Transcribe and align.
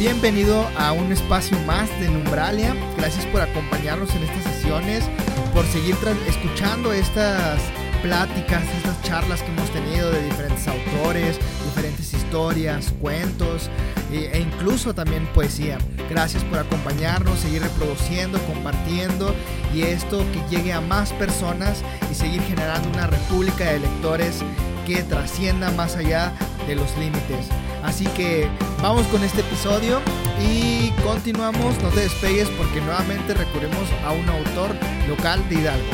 Bienvenido 0.00 0.66
a 0.78 0.92
un 0.92 1.12
espacio 1.12 1.58
más 1.66 1.90
de 2.00 2.08
Numbralia. 2.08 2.74
Gracias 2.96 3.26
por 3.26 3.42
acompañarnos 3.42 4.08
en 4.14 4.22
estas 4.22 4.54
sesiones, 4.54 5.04
por 5.52 5.66
seguir 5.66 5.94
escuchando 6.26 6.90
estas 6.90 7.60
pláticas, 8.00 8.62
estas 8.78 9.02
charlas 9.02 9.42
que 9.42 9.50
hemos 9.50 9.68
tenido 9.72 10.10
de 10.10 10.24
diferentes 10.24 10.66
autores, 10.68 11.38
diferentes 11.66 12.14
historias, 12.14 12.94
cuentos 12.98 13.68
e, 14.10 14.30
e 14.32 14.40
incluso 14.40 14.94
también 14.94 15.26
poesía. 15.34 15.76
Gracias 16.08 16.44
por 16.44 16.60
acompañarnos, 16.60 17.38
seguir 17.40 17.60
reproduciendo, 17.60 18.38
compartiendo 18.46 19.34
y 19.74 19.82
esto 19.82 20.24
que 20.32 20.56
llegue 20.56 20.72
a 20.72 20.80
más 20.80 21.12
personas 21.12 21.84
y 22.10 22.14
seguir 22.14 22.40
generando 22.44 22.88
una 22.88 23.06
república 23.06 23.70
de 23.70 23.80
lectores 23.80 24.40
que 24.86 25.02
trascienda 25.02 25.70
más 25.72 25.94
allá 25.96 26.32
de 26.66 26.74
los 26.74 26.96
límites. 26.96 27.48
Así 27.82 28.06
que 28.08 28.48
vamos 28.82 29.06
con 29.06 29.22
este 29.24 29.40
episodio 29.40 30.00
y 30.38 30.90
continuamos, 31.02 31.82
no 31.82 31.88
te 31.88 32.00
despegues 32.00 32.48
porque 32.50 32.80
nuevamente 32.80 33.34
recurrimos 33.34 33.90
a 34.04 34.12
un 34.12 34.28
autor 34.28 34.76
local 35.08 35.46
de 35.48 35.54
Hidalgo. 35.56 35.88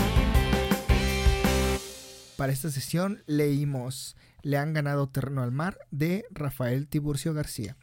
Para 2.37 2.53
esta 2.53 2.71
sesión 2.71 3.23
leímos 3.27 4.17
Le 4.43 4.59
han 4.59 4.75
ganado 4.75 5.09
terreno 5.09 5.43
al 5.43 5.53
mar 5.53 5.79
de 5.91 6.25
Rafael 6.30 6.87
Tiburcio 6.87 7.35
García. 7.35 7.77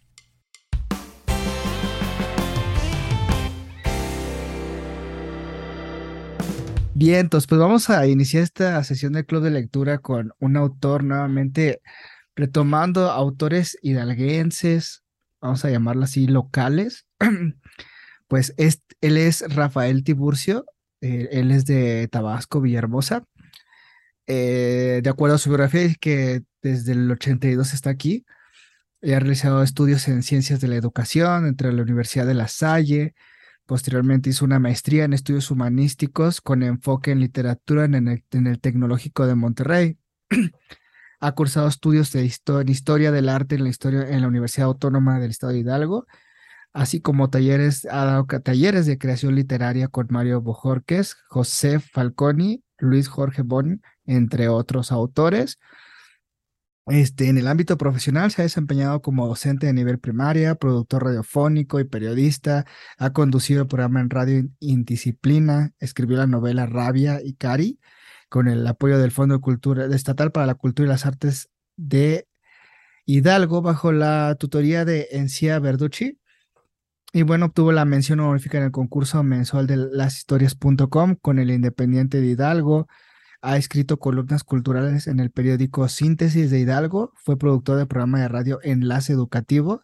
Bien, 6.96 7.22
entonces 7.22 7.48
pues 7.48 7.60
vamos 7.60 7.90
a 7.90 8.06
iniciar 8.08 8.44
esta 8.44 8.84
sesión 8.84 9.14
del 9.14 9.26
club 9.26 9.44
de 9.44 9.50
lectura 9.50 9.98
con 9.98 10.32
un 10.40 10.56
autor 10.56 11.04
nuevamente 11.04 11.82
retomando 12.36 13.12
autores 13.12 13.78
hidalguenses, 13.82 15.04
vamos 15.42 15.64
a 15.66 15.70
llamarlo 15.70 16.04
así, 16.04 16.28
locales. 16.28 17.06
pues 18.28 18.54
él 18.58 19.18
es 19.18 19.44
Rafael 19.54 20.04
Tiburcio, 20.04 20.66
eh, 21.02 21.30
él 21.32 21.52
es 21.52 21.66
de 21.66 22.08
Tabasco, 22.08 22.62
Villahermosa. 22.62 23.26
Eh, 24.26 25.02
de 25.04 25.10
acuerdo 25.10 25.36
a 25.36 25.40
su 25.40 25.50
biografía, 25.50 25.94
que 26.00 26.44
desde 26.62 26.94
el 26.94 27.12
82 27.12 27.74
está 27.74 27.90
aquí. 27.90 28.26
y 29.02 29.14
ha 29.14 29.20
realizado 29.20 29.64
estudios 29.64 30.08
en 30.08 30.24
ciencias 30.24 30.62
de 30.62 30.70
la 30.70 30.76
educación 30.76 31.46
entre 31.46 31.74
la 31.74 31.82
Universidad 31.82 32.26
de 32.26 32.36
La 32.36 32.48
Salle, 32.48 33.16
Posteriormente 33.66 34.30
hizo 34.30 34.44
una 34.44 34.60
maestría 34.60 35.06
en 35.06 35.14
estudios 35.14 35.50
humanísticos 35.50 36.42
con 36.42 36.64
enfoque 36.64 37.12
en 37.12 37.22
literatura 37.22 37.86
en 37.86 38.08
el, 38.08 38.60
Tecnológico 38.60 39.26
de 39.26 39.36
Monterrey. 39.36 39.98
ha 41.24 41.32
cursado 41.32 41.70
estudios 41.70 42.12
de 42.12 42.20
en 42.22 42.70
historia 42.70 43.12
del 43.12 43.30
arte 43.30 43.56
en 43.56 43.64
la, 43.64 43.70
historia, 43.70 44.10
en 44.10 44.22
la 44.22 44.28
Universidad 44.28 44.68
Autónoma 44.68 45.20
del 45.20 45.32
Estado 45.32 45.54
de 45.54 45.60
Hidalgo, 45.60 46.06
así 46.74 47.00
como 47.00 47.30
talleres, 47.30 47.86
ha 47.86 48.04
dado 48.06 48.26
talleres 48.44 48.86
de 48.86 48.98
creación 48.98 49.34
literaria 49.36 49.88
con 49.88 50.08
Mario 50.10 50.42
Bojorques, 50.42 51.16
José 51.30 51.80
Falconi, 51.80 52.62
Luis 52.78 53.08
Jorge 53.08 53.42
Bon, 53.42 53.82
entre 54.06 54.50
otros 54.50 54.92
autores. 54.92 55.60
Este, 56.88 57.30
en 57.30 57.38
el 57.38 57.48
ámbito 57.48 57.78
profesional 57.78 58.30
se 58.32 58.42
ha 58.42 58.44
desempeñado 58.44 59.02
como 59.02 59.26
docente 59.26 59.68
de 59.68 59.74
nivel 59.74 60.00
primaria, 60.00 60.56
productor 60.56 61.06
radiofónico 61.06 61.80
y 61.80 61.86
periodista, 61.86 62.66
ha 62.98 63.14
conducido 63.14 63.62
el 63.62 63.68
programa 63.70 64.02
en 64.02 64.10
radio 64.10 64.44
Indisciplina, 64.60 65.72
escribió 65.80 66.18
la 66.18 66.28
novela 66.28 66.66
Rabia 66.66 67.22
y 67.24 67.36
Cari 67.36 67.80
con 68.34 68.48
el 68.48 68.66
apoyo 68.66 68.98
del 68.98 69.12
Fondo 69.12 69.36
de 69.36 69.42
Cultura 69.42 69.86
Estatal 69.86 70.32
para 70.32 70.48
la 70.48 70.56
Cultura 70.56 70.88
y 70.88 70.90
las 70.90 71.06
Artes 71.06 71.52
de 71.78 72.28
Hidalgo 73.06 73.62
bajo 73.62 73.92
la 73.92 74.36
tutoría 74.40 74.86
de 74.86 75.08
Encia 75.12 75.60
Verducci. 75.60 76.18
Y 77.14 77.22
bueno, 77.22 77.46
obtuvo 77.46 77.72
la 77.72 77.86
mención 77.86 78.22
honorífica 78.22 78.58
en 78.58 78.64
el 78.64 78.72
concurso 78.72 79.22
mensual 79.22 79.68
de 79.68 79.78
lashistorias.com 79.78 81.16
con 81.22 81.38
el 81.38 81.52
Independiente 81.52 82.22
de 82.22 82.26
Hidalgo, 82.26 82.88
ha 83.44 83.56
escrito 83.58 84.00
columnas 84.00 84.44
culturales 84.44 85.06
en 85.06 85.20
el 85.20 85.30
periódico 85.30 85.88
Síntesis 85.88 86.50
de 86.50 86.60
Hidalgo, 86.60 87.14
fue 87.14 87.38
productor 87.38 87.78
del 87.78 87.88
programa 87.88 88.20
de 88.20 88.30
radio 88.30 88.58
Enlace 88.64 89.14
Educativo, 89.14 89.84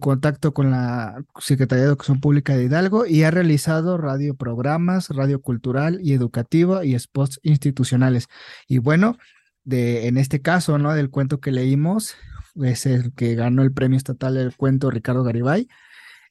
contacto 0.00 0.54
con 0.54 0.70
la 0.70 1.24
Secretaría 1.38 1.84
de 1.84 1.88
Educación 1.88 2.20
Pública 2.20 2.56
de 2.56 2.64
Hidalgo 2.64 3.06
y 3.06 3.22
ha 3.24 3.30
realizado 3.30 3.98
radioprogramas, 3.98 5.08
radio 5.10 5.40
cultural 5.40 5.98
y 6.02 6.12
educativo 6.12 6.82
y 6.82 6.98
spots 6.98 7.40
institucionales. 7.42 8.28
Y 8.68 8.78
bueno, 8.78 9.16
de, 9.64 10.08
en 10.08 10.18
este 10.18 10.40
caso, 10.40 10.78
¿no? 10.78 10.94
Del 10.94 11.10
cuento 11.10 11.40
que 11.40 11.52
leímos, 11.52 12.14
es 12.62 12.86
el 12.86 13.12
que 13.14 13.34
ganó 13.34 13.62
el 13.62 13.72
premio 13.72 13.96
estatal 13.96 14.34
del 14.34 14.56
cuento 14.56 14.90
Ricardo 14.90 15.24
Garibay 15.24 15.68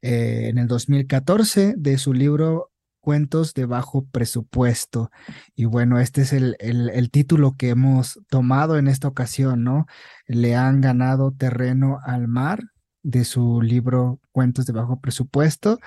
eh, 0.02 0.48
en 0.50 0.58
el 0.58 0.68
2014 0.68 1.76
de 1.78 1.98
su 1.98 2.14
libro 2.14 2.72
cuentos 3.00 3.54
de 3.54 3.66
bajo 3.66 4.06
presupuesto. 4.06 5.12
Y 5.56 5.66
bueno, 5.66 6.00
este 6.00 6.22
es 6.22 6.32
el, 6.32 6.56
el, 6.60 7.12
título 7.12 7.56
que 7.58 7.70
hemos 7.70 8.20
tomado 8.30 8.78
en 8.78 8.88
esta 8.88 9.10
ocasión, 9.10 9.66
¿no? 9.66 9.88
Le 10.26 10.56
han 10.56 10.80
ganado 10.80 11.34
terreno 11.34 12.00
al 12.06 12.30
mar 12.30 12.73
de 13.04 13.26
su 13.26 13.62
libro 13.62 14.20
Cuentos 14.32 14.66
de 14.66 14.74
bajo 14.74 15.00
presupuesto. 15.00 15.80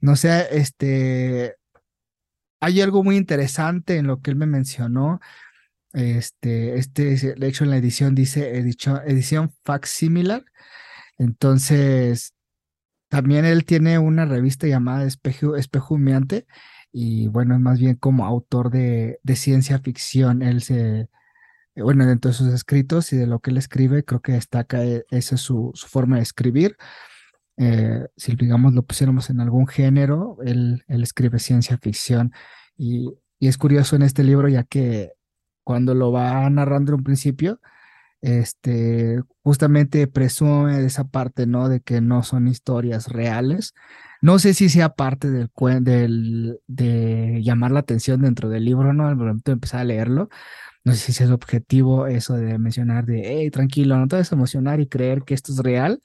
No 0.00 0.16
sé, 0.16 0.48
este, 0.50 1.56
hay 2.60 2.80
algo 2.80 3.02
muy 3.04 3.16
interesante 3.16 3.96
en 3.96 4.06
lo 4.06 4.20
que 4.20 4.30
él 4.30 4.36
me 4.36 4.46
mencionó. 4.46 5.20
Este, 5.92 6.76
este, 6.76 7.34
de 7.36 7.48
hecho, 7.48 7.64
en 7.64 7.70
la 7.70 7.78
edición 7.78 8.14
dice 8.14 8.58
edición, 8.58 9.00
edición 9.06 9.52
facsimilar. 9.64 10.44
Entonces, 11.18 12.34
también 13.08 13.44
él 13.44 13.64
tiene 13.64 13.98
una 13.98 14.26
revista 14.26 14.66
llamada 14.66 15.04
Espejo, 15.06 15.56
Espejo 15.56 15.94
Humeante 15.94 16.46
y 16.98 17.28
bueno, 17.28 17.54
es 17.54 17.60
más 17.60 17.78
bien 17.78 17.96
como 17.96 18.24
autor 18.26 18.70
de, 18.70 19.20
ciencia 19.34 19.78
ficción. 19.80 20.42
Él 20.42 20.62
se, 20.62 21.08
bueno, 21.76 22.06
dentro 22.06 22.30
de 22.30 22.36
sus 22.36 22.52
escritos 22.52 23.12
y 23.12 23.16
de 23.16 23.26
lo 23.26 23.40
que 23.40 23.50
él 23.50 23.58
escribe, 23.58 24.04
creo 24.04 24.20
que 24.20 24.32
destaca 24.32 24.84
e, 24.84 25.04
esa 25.10 25.34
es 25.36 25.40
su, 25.42 25.72
forma 25.74 26.16
de 26.16 26.22
escribir. 26.22 26.76
Eh, 27.58 28.06
si 28.16 28.36
digamos 28.36 28.74
lo 28.74 28.82
pusiéramos 28.82 29.30
en 29.30 29.40
algún 29.40 29.66
género, 29.66 30.38
él, 30.44 30.84
él 30.88 31.02
escribe 31.02 31.38
ciencia 31.38 31.78
ficción 31.78 32.32
y, 32.76 33.08
y, 33.38 33.48
es 33.48 33.56
curioso 33.56 33.96
en 33.96 34.02
este 34.02 34.24
libro 34.24 34.48
ya 34.48 34.64
que 34.64 35.12
cuando 35.64 35.94
lo 35.94 36.12
va 36.12 36.48
narrando 36.50 36.92
en 36.92 36.98
un 36.98 37.04
principio, 37.04 37.60
este, 38.20 39.22
justamente 39.42 40.06
presume 40.08 40.80
de 40.80 40.86
esa 40.86 41.04
parte, 41.04 41.46
¿no? 41.46 41.68
De 41.68 41.80
que 41.80 42.00
no 42.00 42.22
son 42.22 42.48
historias 42.48 43.08
reales. 43.08 43.74
No 44.22 44.38
sé 44.38 44.54
si 44.54 44.68
sea 44.68 44.90
parte 44.90 45.30
del, 45.30 45.50
del 45.80 46.60
de 46.66 47.40
llamar 47.42 47.72
la 47.72 47.80
atención 47.80 48.22
dentro 48.22 48.48
del 48.48 48.64
libro, 48.64 48.92
¿no? 48.92 49.06
Al 49.06 49.16
momento 49.16 49.50
de 49.50 49.54
empezar 49.54 49.80
a 49.80 49.84
leerlo. 49.84 50.28
No 50.86 50.92
sé 50.92 51.12
si 51.12 51.24
es 51.24 51.30
objetivo 51.30 52.06
eso 52.06 52.34
de 52.34 52.58
mencionar 52.58 53.06
de, 53.06 53.20
hey, 53.24 53.50
tranquilo, 53.50 53.96
no 53.96 54.06
te 54.06 54.14
vas 54.14 54.30
a 54.30 54.36
emocionar 54.36 54.78
y 54.78 54.86
creer 54.86 55.24
que 55.24 55.34
esto 55.34 55.50
es 55.50 55.58
real, 55.58 56.00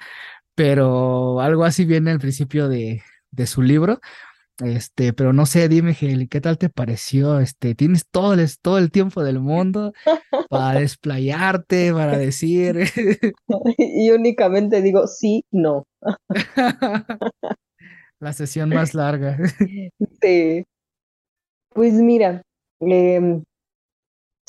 pero 0.56 1.40
algo 1.40 1.66
así 1.66 1.86
viene 1.86 2.09
al 2.09 2.18
principio 2.18 2.68
de, 2.68 3.03
de 3.30 3.46
su 3.46 3.62
libro. 3.62 4.00
Este, 4.58 5.14
pero 5.14 5.34
no 5.34 5.46
sé, 5.46 5.69
dime, 5.69 5.96
Heli, 6.00 6.28
¿qué 6.28 6.42
tal 6.42 6.58
te 6.58 6.69
pareció? 6.69 7.40
Este, 7.40 7.75
tienes 7.75 8.08
todo 8.09 8.34
el, 8.34 8.47
todo 8.59 8.80
el 8.80 8.90
tiempo 8.90 9.24
del 9.24 9.40
mundo 9.40 9.94
para 10.50 10.80
desplayarte, 10.80 11.94
para 11.94 12.18
decir. 12.18 12.80
y 13.78 14.09
únicamente 14.09 14.81
digo 14.81 15.06
sí, 15.06 15.46
no. 15.52 15.86
La 18.19 18.34
sesión 18.34 18.69
más 18.69 18.96
larga. 18.96 19.38
Sí. 20.24 20.63
Pues 21.69 21.94
mira, 21.94 22.42
em, 22.80 23.44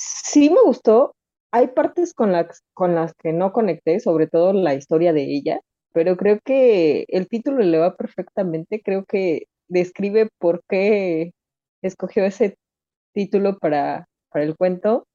sí 0.03 0.51
me 0.51 0.63
gustó. 0.63 1.15
Hay 1.53 1.69
partes 1.69 2.15
con 2.15 2.33
las, 2.33 2.63
con 2.75 2.95
las 2.95 3.15
que 3.15 3.33
no 3.33 3.53
conecté, 3.53 4.01
sobre 4.01 4.27
todo 4.27 4.53
la 4.53 4.75
historia 4.75 5.13
de 5.13 5.25
ella, 5.25 5.61
pero 5.93 6.17
creo 6.17 6.41
que 6.45 7.05
el 7.09 7.29
título 7.29 7.59
le 7.63 7.79
va 7.79 7.97
perfectamente. 7.97 8.81
Creo 8.83 9.05
que 9.05 9.45
describe 9.69 10.29
por 10.39 10.63
qué 10.69 11.33
escogió 11.83 12.25
ese 12.25 12.57
título 13.15 13.59
para, 13.59 14.09
para 14.31 14.45
el 14.45 14.57
cuento. 14.57 15.07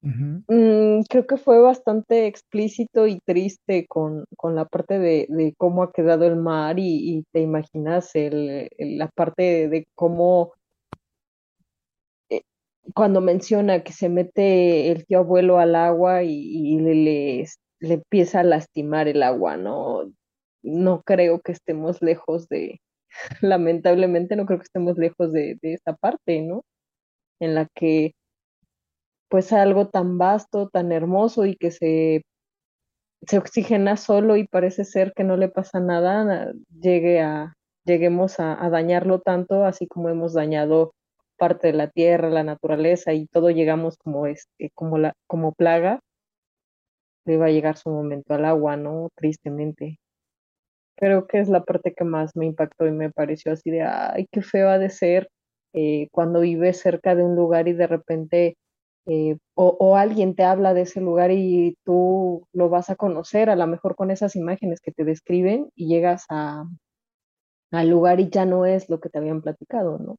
Mm, 0.00 1.02
creo 1.08 1.26
que 1.26 1.36
fue 1.36 1.60
bastante 1.60 2.26
explícito 2.26 3.06
y 3.06 3.18
triste 3.20 3.86
con, 3.88 4.24
con 4.36 4.54
la 4.54 4.64
parte 4.64 4.98
de, 4.98 5.26
de, 5.28 5.54
cómo 5.58 5.82
ha 5.82 5.92
quedado 5.92 6.24
el 6.24 6.36
mar 6.36 6.76
y, 6.78 7.24
te 7.32 7.40
imaginas 7.40 8.14
el, 8.14 8.68
la 8.78 9.08
parte 9.08 9.68
de, 9.68 9.88
cómo 9.94 10.52
cuando 12.94 13.20
menciona 13.20 13.82
que 13.82 13.92
se 13.92 14.08
mete 14.08 14.90
el 14.90 15.06
tío 15.06 15.20
abuelo 15.20 15.58
al 15.58 15.74
agua 15.74 16.22
y, 16.22 16.78
le, 16.78 16.94
le, 16.94 17.46
le, 17.80 17.94
empieza 17.94 18.40
a 18.40 18.44
lastimar 18.44 19.08
el 19.08 19.22
agua, 19.22 19.56
¿no? 19.56 20.10
no 20.62 21.02
creo 21.02 21.40
que 21.40 21.52
estemos 21.52 22.02
lejos 22.02 22.48
de, 22.48 22.80
lamentablemente 23.42 24.36
no 24.36 24.46
creo 24.46 24.58
que 24.58 24.64
estemos 24.64 24.98
lejos 24.98 25.32
de, 25.32 25.58
de 25.62 25.74
esta 25.74 25.94
parte, 25.94 26.42
¿no? 26.42 26.64
En 27.40 27.54
la 27.54 27.68
que 27.74 28.12
pues 29.30 29.52
algo 29.52 29.88
tan 29.88 30.18
vasto, 30.18 30.68
tan 30.70 30.90
hermoso 30.92 31.46
y 31.46 31.56
que 31.56 31.70
se 31.70 32.22
se 33.26 33.38
oxigena 33.38 33.96
solo 33.96 34.36
y 34.36 34.46
parece 34.46 34.84
ser 34.84 35.12
que 35.14 35.24
no 35.24 35.36
le 35.36 35.48
pasa 35.48 35.80
nada, 35.80 36.52
llegue 36.80 37.20
a, 37.20 37.54
lleguemos 37.84 38.38
a, 38.38 38.56
dañarlo 38.70 39.20
tanto, 39.20 39.64
así 39.64 39.86
como 39.86 40.08
hemos 40.08 40.34
dañado 40.34 40.92
parte 41.38 41.68
de 41.68 41.74
la 41.74 41.88
tierra, 41.90 42.30
la 42.30 42.44
naturaleza 42.44 43.14
y 43.14 43.26
todo 43.26 43.50
llegamos 43.50 43.96
como, 43.98 44.26
este, 44.26 44.70
como, 44.74 44.98
la, 44.98 45.14
como 45.26 45.52
plaga, 45.52 46.00
le 47.26 47.42
a 47.42 47.48
llegar 47.48 47.76
su 47.76 47.90
momento 47.90 48.34
al 48.34 48.44
agua, 48.44 48.76
¿no? 48.76 49.10
Tristemente. 49.14 49.98
Creo 50.96 51.26
que 51.26 51.38
es 51.40 51.48
la 51.48 51.62
parte 51.64 51.94
que 51.94 52.04
más 52.04 52.36
me 52.36 52.46
impactó 52.46 52.86
y 52.86 52.92
me 52.92 53.10
pareció 53.10 53.52
así 53.52 53.70
de, 53.70 53.82
ay, 53.82 54.26
qué 54.32 54.42
feo 54.42 54.68
ha 54.68 54.78
de 54.78 54.90
ser 54.90 55.28
eh, 55.74 56.08
cuando 56.12 56.40
vives 56.40 56.80
cerca 56.80 57.14
de 57.14 57.24
un 57.24 57.36
lugar 57.36 57.68
y 57.68 57.72
de 57.74 57.86
repente 57.86 58.56
eh, 59.06 59.38
o, 59.54 59.96
alguien 59.96 60.34
te 60.34 60.44
habla 60.44 60.74
de 60.74 60.82
ese 60.82 61.00
lugar 61.00 61.30
y 61.30 61.76
tú 61.84 62.46
lo 62.52 62.68
vas 62.68 62.90
a 62.90 62.96
conocer, 62.96 63.48
a 63.50 63.56
lo 63.56 63.66
mejor 63.66 63.96
con 63.96 64.10
esas 64.10 64.36
imágenes 64.36 64.80
que 64.80 64.92
te 64.92 65.04
describen 65.04 65.70
y 65.74 65.88
llegas 65.88 66.26
a, 66.28 66.64
al 67.72 67.88
lugar 67.88 68.20
y 68.20 68.28
ya 68.30 68.44
no 68.44 68.66
es 68.66 68.90
lo 68.90 69.00
que 69.00 69.08
te 69.08 69.18
habían 69.18 69.40
platicado, 69.40 69.98
¿no? 69.98 70.16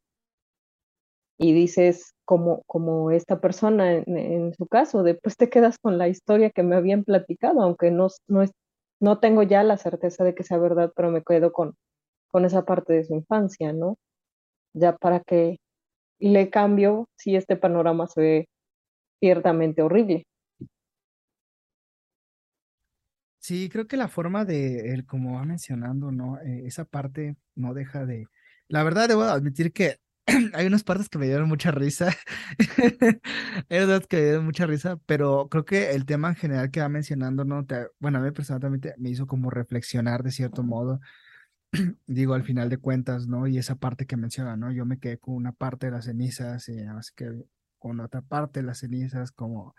Y 1.41 1.53
dices, 1.53 2.15
como, 2.25 2.63
como 2.67 3.11
esta 3.11 3.39
persona 3.39 3.93
en, 3.93 4.53
su 4.53 4.67
caso, 4.67 5.03
después 5.03 5.37
te 5.37 5.49
quedas 5.49 5.77
con 5.79 5.97
la 5.97 6.09
historia 6.09 6.49
que 6.49 6.63
me 6.63 6.75
habían 6.75 7.05
platicado, 7.05 7.61
aunque 7.61 7.91
no, 7.91 8.09
no, 8.27 8.41
es, 8.41 8.51
no 8.99 9.19
tengo 9.19 9.43
ya 9.43 9.63
la 9.63 9.77
certeza 9.77 10.25
de 10.25 10.35
que 10.35 10.43
sea 10.43 10.57
verdad, 10.57 10.91
pero 10.93 11.11
me 11.11 11.23
quedo 11.23 11.53
con, 11.53 11.75
con 12.27 12.43
esa 12.43 12.65
parte 12.65 12.91
de 12.91 13.05
su 13.05 13.13
infancia, 13.15 13.71
¿no? 13.71 13.97
Ya 14.73 14.97
para 14.97 15.21
que 15.21 15.59
le 16.19 16.49
cambio 16.49 17.07
si 17.15 17.37
este 17.37 17.55
panorama 17.55 18.07
se 18.07 18.21
ve 18.21 18.49
ciertamente 19.21 19.81
horrible. 19.81 20.25
Sí, 23.39 23.69
creo 23.69 23.87
que 23.87 23.95
la 23.95 24.09
forma 24.09 24.43
de 24.43 24.93
él, 24.93 25.05
como 25.05 25.35
va 25.35 25.45
mencionando, 25.45 26.11
¿no? 26.11 26.37
Eh, 26.41 26.63
esa 26.65 26.83
parte 26.83 27.37
no 27.55 27.73
deja 27.73 28.05
de. 28.05 28.27
La 28.67 28.83
verdad, 28.83 29.07
debo 29.07 29.23
admitir 29.23 29.71
que 29.71 29.95
hay 30.53 30.67
unas 30.67 30.83
partes 30.83 31.09
que 31.09 31.17
me 31.17 31.27
dieron 31.27 31.47
mucha 31.47 31.71
risa. 31.71 32.09
hay 33.69 34.01
que 34.07 34.17
me 34.17 34.23
dieron 34.23 34.45
mucha 34.45 34.65
risa, 34.65 34.97
pero 35.05 35.47
creo 35.49 35.65
que 35.65 35.91
el 35.91 36.05
tema 36.05 36.29
en 36.29 36.35
general 36.35 36.71
que 36.71 36.81
va 36.81 36.89
mencionando, 36.89 37.45
¿no? 37.45 37.65
bueno, 37.99 38.19
a 38.19 38.21
mí 38.21 38.31
personalmente 38.31 38.93
me 38.97 39.09
hizo 39.09 39.27
como 39.27 39.49
reflexionar 39.49 40.23
de 40.23 40.31
cierto 40.31 40.63
modo. 40.63 40.99
Digo, 42.07 42.33
al 42.33 42.43
final 42.43 42.69
de 42.69 42.77
cuentas, 42.77 43.27
¿no? 43.27 43.47
Y 43.47 43.57
esa 43.57 43.75
parte 43.75 44.05
que 44.07 44.17
menciona, 44.17 44.57
¿no? 44.57 44.71
Yo 44.71 44.85
me 44.85 44.99
quedé 44.99 45.19
con 45.19 45.35
una 45.35 45.51
parte 45.53 45.87
de 45.87 45.93
las 45.93 46.05
cenizas 46.05 46.69
y 46.69 46.79
así 46.81 47.13
que 47.15 47.31
con 47.77 47.99
otra 47.99 48.21
parte 48.21 48.61
de 48.61 48.65
las 48.67 48.79
cenizas 48.79 49.31
como 49.31 49.75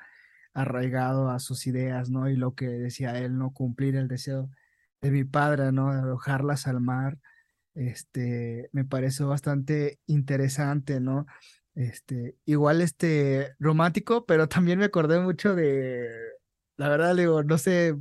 arraigado 0.54 1.30
a 1.30 1.38
sus 1.40 1.66
ideas, 1.66 2.10
¿no? 2.10 2.28
Y 2.28 2.36
lo 2.36 2.54
que 2.54 2.68
decía 2.68 3.18
él, 3.18 3.38
¿no? 3.38 3.52
Cumplir 3.52 3.96
el 3.96 4.08
deseo 4.08 4.50
de 5.00 5.10
mi 5.10 5.24
padre, 5.24 5.72
¿no? 5.72 5.92
De 5.92 6.00
arrojarlas 6.00 6.66
al 6.66 6.80
mar, 6.80 7.18
este, 7.74 8.68
me 8.72 8.84
pareció 8.84 9.28
bastante 9.28 9.98
interesante, 10.06 11.00
¿no? 11.00 11.26
Este, 11.74 12.36
igual 12.44 12.80
este, 12.80 13.54
romántico, 13.58 14.26
pero 14.26 14.48
también 14.48 14.78
me 14.78 14.86
acordé 14.86 15.20
mucho 15.20 15.54
de, 15.54 16.08
la 16.76 16.88
verdad, 16.88 17.14
digo, 17.16 17.42
no 17.42 17.58
sé, 17.58 17.96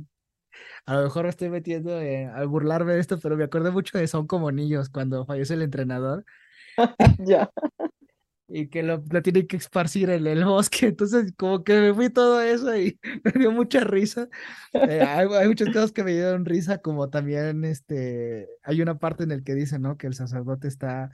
a 0.86 0.94
lo 0.94 1.04
mejor 1.04 1.24
me 1.24 1.30
estoy 1.30 1.50
metiendo 1.50 1.96
al 1.96 2.48
burlarme 2.48 2.94
de 2.94 3.00
esto, 3.00 3.18
pero 3.20 3.36
me 3.36 3.44
acordé 3.44 3.70
mucho 3.70 3.98
de 3.98 4.08
Son 4.08 4.26
como 4.26 4.50
niños 4.52 4.90
cuando 4.90 5.24
fallece 5.26 5.54
el 5.54 5.62
entrenador. 5.62 6.24
ya 7.18 7.50
y 8.52 8.68
que 8.68 8.82
lo, 8.82 9.02
tiene 9.22 9.46
que 9.46 9.56
esparcir 9.56 10.10
en 10.10 10.26
el 10.26 10.44
bosque. 10.44 10.86
Entonces, 10.88 11.32
como 11.36 11.62
que 11.64 11.80
me 11.80 11.94
fui 11.94 12.10
todo 12.10 12.42
eso 12.42 12.76
y 12.76 12.98
me 13.24 13.32
dio 13.32 13.52
mucha 13.52 13.80
risa. 13.80 14.28
Eh, 14.72 15.00
hay, 15.08 15.48
muchas 15.48 15.68
cosas 15.68 15.92
que 15.92 16.04
me 16.04 16.12
dieron 16.12 16.44
risa, 16.44 16.78
como 16.78 17.08
también 17.10 17.64
este, 17.64 18.48
hay 18.62 18.82
una 18.82 18.98
parte 18.98 19.24
en 19.24 19.30
el 19.32 19.44
que 19.44 19.54
dice, 19.54 19.78
¿no? 19.78 19.96
Que 19.96 20.08
el 20.08 20.14
sacerdote 20.14 20.68
está, 20.68 21.10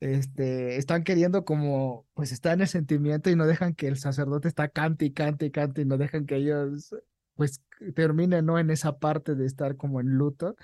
este, 0.00 0.76
están 0.76 1.04
queriendo 1.04 1.44
como, 1.44 2.06
pues 2.14 2.32
está 2.32 2.52
en 2.52 2.62
el 2.62 2.68
sentimiento 2.68 3.30
y 3.30 3.36
no 3.36 3.46
dejan 3.46 3.74
que 3.74 3.88
el 3.88 3.96
sacerdote 3.96 4.48
está 4.48 4.68
cante 4.68 5.04
y 5.06 5.12
cante 5.12 5.46
y 5.46 5.50
cante 5.50 5.82
y 5.82 5.84
no 5.84 5.98
dejan 5.98 6.26
que 6.26 6.36
ellos, 6.36 6.94
pues, 7.36 7.62
terminen, 7.94 8.44
¿no? 8.46 8.58
En 8.58 8.70
esa 8.70 8.98
parte 8.98 9.34
de 9.34 9.46
estar 9.46 9.76
como 9.76 10.00
en 10.00 10.08
luto 10.08 10.56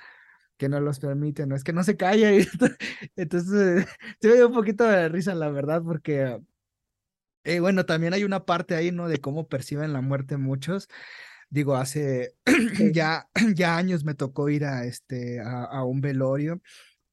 que 0.56 0.68
no 0.68 0.80
los 0.80 1.00
permiten, 1.00 1.48
¿no? 1.50 1.56
Es 1.56 1.64
que 1.64 1.72
no 1.72 1.84
se 1.84 1.96
calla. 1.96 2.32
Y 2.32 2.46
entonces, 3.16 3.86
se 4.20 4.28
me 4.28 4.34
dio 4.34 4.48
un 4.48 4.54
poquito 4.54 4.84
de 4.84 5.08
risa, 5.08 5.34
la 5.34 5.50
verdad, 5.50 5.82
porque, 5.82 6.38
eh, 7.44 7.60
bueno, 7.60 7.86
también 7.86 8.12
hay 8.14 8.24
una 8.24 8.44
parte 8.44 8.74
ahí, 8.74 8.90
¿no? 8.92 9.08
De 9.08 9.20
cómo 9.20 9.48
perciben 9.48 9.92
la 9.92 10.00
muerte 10.00 10.36
muchos. 10.36 10.88
Digo, 11.50 11.76
hace 11.76 12.34
ya, 12.92 13.28
ya 13.54 13.76
años 13.76 14.04
me 14.04 14.14
tocó 14.14 14.48
ir 14.48 14.64
a, 14.64 14.84
este, 14.84 15.40
a, 15.40 15.64
a 15.64 15.84
un 15.84 16.00
velorio 16.00 16.60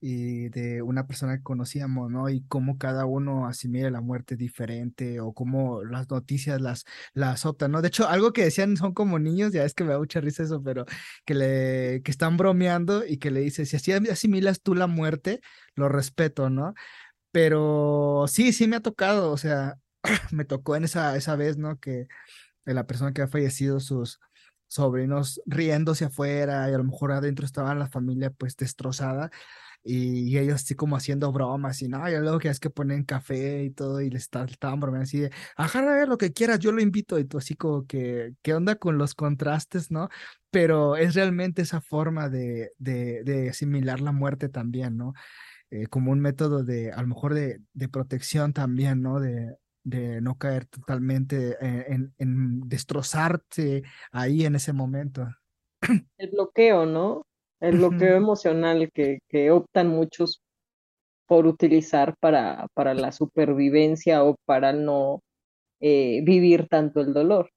y 0.05 0.50
de 0.50 0.81
una 0.81 1.07
persona 1.07 1.38
que 1.38 1.44
conocíamos, 1.44 2.11
¿no? 2.11 2.27
Y 2.29 2.44
cómo 2.50 2.77
cada 2.77 3.05
uno 3.05 3.47
asimila 3.47 3.89
la 3.89 4.01
muerte 4.01 4.35
diferente 4.35 5.21
o 5.21 5.31
cómo 5.31 5.81
las 5.85 6.09
noticias 6.09 6.59
las, 6.59 6.83
las 7.13 7.45
optan, 7.45 7.71
¿no? 7.71 7.81
De 7.81 7.88
hecho, 7.88 8.09
algo 8.09 8.33
que 8.33 8.44
decían 8.44 8.75
son 8.75 8.94
como 8.94 9.17
niños, 9.17 9.53
ya 9.53 9.63
es 9.63 9.73
que 9.73 9.85
me 9.85 9.91
da 9.91 10.00
mucha 10.00 10.19
risa 10.19 10.44
eso, 10.44 10.61
pero 10.61 10.83
que 11.23 11.35
le 11.35 12.01
que 12.03 12.11
están 12.11 12.35
bromeando 12.35 13.05
y 13.05 13.17
que 13.17 13.31
le 13.31 13.39
dice, 13.39 13.65
si 13.65 13.77
así 13.77 13.94
asimilas 13.94 14.61
tú 14.61 14.75
la 14.75 14.88
muerte, 14.88 15.39
lo 15.75 15.88
respeto, 15.88 16.50
¿no? 16.50 16.73
Pero 17.31 18.25
sí, 18.27 18.51
sí 18.51 18.67
me 18.67 18.75
ha 18.77 18.81
tocado, 18.81 19.31
o 19.31 19.38
sea, 19.38 19.77
me 20.31 20.44
tocó 20.44 20.75
en 20.75 20.83
esa, 20.83 21.15
esa 21.15 21.38
vez, 21.38 21.57
¿no? 21.57 21.79
Que 21.79 22.07
la 22.65 22.85
persona 22.88 23.13
que 23.13 23.21
ha 23.21 23.27
fallecido, 23.29 23.79
sus 23.79 24.19
sobrinos 24.67 25.41
riéndose 25.45 26.05
afuera 26.05 26.69
y 26.69 26.73
a 26.73 26.77
lo 26.77 26.83
mejor 26.83 27.13
adentro 27.13 27.45
estaba 27.45 27.75
la 27.75 27.88
familia 27.88 28.31
pues 28.31 28.57
destrozada 28.57 29.31
y, 29.83 30.38
ellos 30.38 30.56
así 30.56 30.75
como 30.75 30.95
haciendo 30.95 31.31
bromas 31.31 31.81
y 31.81 31.88
no, 31.88 32.07
y 32.09 32.18
luego 32.18 32.39
que 32.39 32.47
es 32.50 32.59
que 32.59 32.69
ponen 32.69 33.03
café 33.03 33.63
y 33.63 33.71
todo 33.71 34.01
y 34.01 34.09
les 34.09 34.24
estaban 34.24 34.80
bromeando 34.80 35.03
así 35.03 35.19
de, 35.19 35.31
ajá, 35.57 35.81
ver 35.81 36.07
lo 36.07 36.18
que 36.18 36.33
quieras, 36.33 36.59
yo 36.59 36.71
lo 36.71 36.81
invito 36.81 37.19
y 37.19 37.25
tú 37.25 37.38
así 37.38 37.56
como 37.56 37.85
que, 37.85 38.33
¿qué 38.41 38.53
onda 38.53 38.75
con 38.75 38.97
los 38.97 39.13
contrastes, 39.15 39.91
no? 39.91 40.09
Pero 40.51 40.95
es 40.95 41.15
realmente 41.15 41.62
esa 41.62 41.81
forma 41.81 42.30
de, 42.30 42.71
de, 42.77 43.50
asimilar 43.50 44.00
la 44.01 44.12
muerte 44.12 44.50
también, 44.50 44.97
¿no? 44.97 45.13
Eh, 45.69 45.88
como 45.88 46.12
un 46.12 46.19
método 46.19 46.63
de, 46.63 46.91
a 46.91 47.01
lo 47.01 47.07
mejor 47.07 47.33
de, 47.33 47.59
protección 47.91 48.53
también, 48.53 49.01
¿no? 49.01 49.19
De, 49.19 49.57
no 50.21 50.38
caer 50.38 50.65
totalmente 50.65 51.57
en, 51.59 52.13
en 52.17 52.62
destrozarte 52.69 53.84
ahí 54.12 54.46
en 54.46 54.55
ese 54.55 54.72
momento. 54.72 55.27
El 56.17 56.29
bloqueo, 56.29 56.86
¿no? 56.86 57.25
El 57.63 57.77
bloqueo 57.77 58.17
emocional 58.17 58.89
que, 58.93 59.20
que, 59.29 59.50
optan 59.51 59.88
muchos 59.88 60.41
por 61.27 61.48
utilizar 61.48 62.15
para, 62.20 62.67
para 62.74 62.93
la 62.93 63.12
supervivencia 63.13 64.24
o 64.25 64.36
para 64.46 64.74
no 64.74 65.22
eh, 65.79 66.22
vivir 66.24 66.67
tanto 66.67 67.00
el 67.01 67.13
dolor 67.13 67.50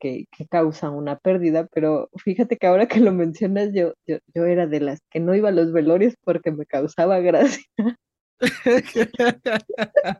que, 0.00 0.24
que, 0.32 0.46
causa 0.46 0.90
una 0.90 1.18
pérdida. 1.18 1.68
Pero 1.72 2.08
fíjate 2.24 2.56
que 2.56 2.66
ahora 2.66 2.88
que 2.88 3.00
lo 3.00 3.12
mencionas, 3.12 3.70
yo, 3.74 3.92
yo, 4.06 4.18
yo 4.34 4.46
era 4.46 4.66
de 4.66 4.80
las 4.80 5.00
que 5.10 5.20
no 5.20 5.34
iba 5.34 5.50
a 5.50 5.52
los 5.52 5.72
velorios 5.72 6.14
porque 6.24 6.50
me 6.50 6.64
causaba 6.66 7.20
gracia. 7.20 7.64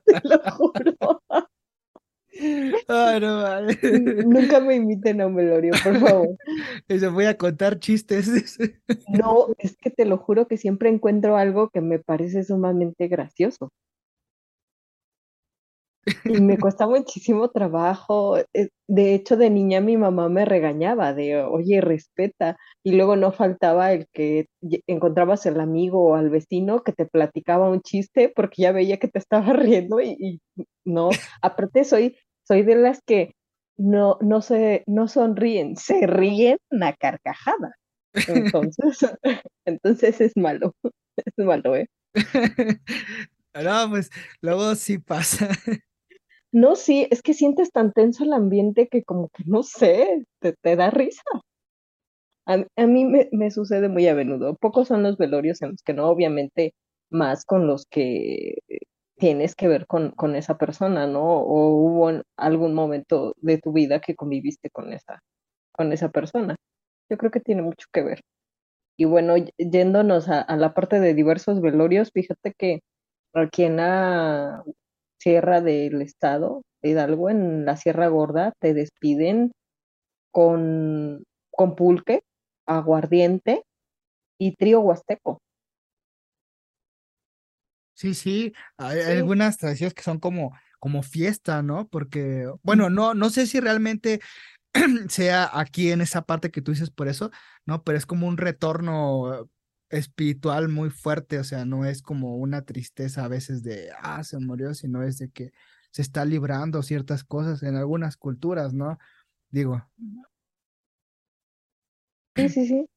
Te 0.05 0.21
lo 0.25 0.39
juro. 0.51 1.22
Ay, 2.95 3.21
no 3.21 3.43
vale. 3.43 3.79
Nunca 4.27 4.61
me 4.61 4.75
inviten 4.75 5.23
a 5.23 5.27
un 5.27 5.35
velorio, 5.35 5.73
por 5.83 5.99
favor. 5.99 6.29
Se 6.89 7.09
voy 7.09 7.25
a 7.25 7.39
contar 7.39 7.79
chistes. 7.79 8.29
No, 9.09 9.49
es 9.59 9.77
que 9.77 9.91
te 9.91 10.05
lo 10.05 10.19
juro 10.19 10.47
que 10.47 10.57
siempre 10.57 10.89
encuentro 10.89 11.37
algo 11.37 11.71
que 11.71 11.81
me 11.81 11.99
parece 11.99 12.45
sumamente 12.45 13.09
gracioso. 13.09 13.71
Y 16.25 16.41
me 16.41 16.59
cuesta 16.59 16.87
muchísimo 16.87 17.51
trabajo. 17.51 18.39
Eh, 18.39 18.69
de 18.89 19.15
hecho, 19.15 19.37
de 19.37 19.51
niña 19.51 19.81
mi 19.81 19.97
mamá 19.97 20.29
me 20.29 20.45
regañaba 20.45 21.15
de, 21.15 21.43
oye, 21.43 21.81
respeta. 21.81 22.57
Y 22.83 22.93
luego 22.93 23.17
no 23.17 23.33
faltaba 23.33 23.93
el 23.93 24.07
que 24.13 24.47
encontrabas 24.87 25.47
el 25.47 25.61
amigo 25.61 26.11
o 26.11 26.15
al 26.15 26.31
vecino 26.31 26.83
que 26.83 26.93
te 26.93 27.07
platicaba 27.07 27.71
un 27.71 27.81
chiste 27.83 28.33
porque 28.35 28.63
ya 28.63 28.73
veía 28.73 28.99
que 28.99 29.09
te 29.09 29.19
estaba 29.19 29.53
riendo 29.53 30.01
y, 30.01 30.17
y 30.19 30.41
no. 30.85 31.11
Aparte, 31.43 31.85
soy 31.85 32.17
soy 32.53 32.65
de 32.65 32.75
las 32.75 33.01
que 33.07 33.35
no, 33.79 34.19
no, 34.21 34.43
se, 34.43 34.85
no 34.87 35.09
sonríen, 35.09 35.75
se 35.77 36.07
ríen 36.07 36.59
a 36.83 36.93
carcajada. 36.93 37.73
Entonces, 38.29 38.99
entonces 39.65 40.21
es 40.21 40.37
malo, 40.37 40.75
es 41.17 41.33
malo, 41.45 41.77
¿eh? 41.77 41.89
No, 43.55 43.91
pues 43.91 44.11
luego 44.41 44.75
sí 44.75 44.99
pasa. 44.99 45.49
No, 46.53 46.75
sí, 46.75 47.07
es 47.11 47.23
que 47.23 47.35
sientes 47.35 47.71
tan 47.71 47.93
tenso 47.93 48.25
el 48.25 48.33
ambiente 48.33 48.89
que 48.89 49.03
como 49.03 49.29
que 49.29 49.45
no 49.47 49.63
sé, 49.63 50.25
te, 50.41 50.55
te 50.55 50.77
da 50.77 50.91
risa. 50.91 51.23
A, 52.47 52.65
a 52.77 52.87
mí 52.87 53.05
me, 53.05 53.29
me, 53.33 53.51
sucede 53.51 53.89
muy 53.89 54.07
a 54.09 54.15
menudo. 54.15 54.57
Pocos 54.57 54.89
son 54.89 55.03
los 55.03 55.17
velorios 55.17 55.61
en 55.63 55.71
los 55.71 55.83
que 55.83 55.93
no, 55.93 56.09
obviamente, 56.09 56.75
más 57.11 57.45
con 57.45 57.67
los 57.67 57.85
que 57.87 58.57
tienes 59.17 59.55
que 59.55 59.69
ver 59.69 59.87
con, 59.87 60.11
con 60.13 60.37
esa 60.37 60.59
persona, 60.59 61.07
¿no? 61.07 61.23
O 61.23 61.69
hubo 61.77 62.23
algún 62.37 62.75
momento 62.75 63.35
de 63.39 63.59
tu 63.59 63.73
vida 63.73 64.01
que 64.01 64.17
conviviste 64.17 64.71
con 64.71 64.93
esa, 64.93 65.21
con 65.73 65.93
esa 65.93 66.11
persona. 66.11 66.57
yo 67.11 67.19
creo 67.19 67.31
que 67.31 67.41
tiene 67.41 67.63
mucho 67.63 67.87
que 67.93 68.03
ver. 68.03 68.23
Y 68.97 69.05
bueno, 69.07 69.35
yéndonos 69.59 70.29
a, 70.29 70.57
la 70.57 70.75
parte 70.75 71.01
de 71.01 71.15
diversos 71.15 71.61
velorios, 71.61 72.11
fíjate 72.13 72.55
que 72.57 72.81
aquí 73.35 73.65
en 73.65 73.77
la 73.77 74.65
Sierra 75.21 75.61
del 75.61 76.03
Estado, 76.03 76.63
Hidalgo, 76.83 77.31
en 77.31 77.65
la 77.65 77.77
Sierra 77.77 78.09
Gorda, 78.09 78.53
te 78.61 78.75
despiden 78.75 79.53
con, 80.33 81.25
con 81.51 81.77
pulque, 81.77 82.23
aguardiente 82.67 83.63
y 84.39 84.57
trío 84.57 84.81
huasteco. 84.81 85.41
Sí, 87.95 88.15
sí, 88.15 88.53
hay, 88.79 89.01
algunas 89.01 89.59
tradiciones 89.59 89.95
que 89.95 90.03
son 90.03 90.19
como, 90.19 90.57
como 90.79 91.03
fiesta, 91.03 91.63
¿no? 91.63 91.89
Porque, 91.89 92.51
bueno, 92.63 92.91
no, 92.91 93.15
no 93.15 93.31
sé 93.31 93.47
si 93.47 93.61
realmente 93.61 94.21
sea 95.09 95.51
aquí 95.53 95.91
en 95.91 96.01
esa 96.01 96.23
parte 96.23 96.51
que 96.51 96.63
tú 96.63 96.73
dices 96.73 96.91
por 96.91 97.09
eso, 97.09 97.31
¿no? 97.67 97.85
Pero 97.85 97.99
es 97.99 98.07
como 98.07 98.27
un 98.27 98.39
retorno 98.39 99.49
espiritual 99.91 100.69
muy 100.69 100.91
fuerte, 100.91 101.39
o 101.39 101.45
sea, 101.45 101.65
no 101.67 101.85
es 101.85 102.01
como 102.01 102.37
una 102.37 102.63
tristeza 102.63 103.25
a 103.25 103.29
veces 103.29 103.63
de, 103.63 103.91
ah, 104.01 104.25
se 104.25 104.39
murió, 104.39 104.75
sino 104.75 105.03
es 105.03 105.19
de 105.19 105.29
que 105.29 105.53
se 105.91 106.01
está 106.01 106.25
librando 106.25 106.83
ciertas 106.83 107.23
cosas 107.25 107.63
en 107.63 107.77
algunas 107.77 108.17
culturas, 108.17 108.73
¿no? 108.73 108.99
Digo. 109.51 109.87
Sí, 112.35 112.49
sí, 112.49 112.67
sí. 112.67 112.89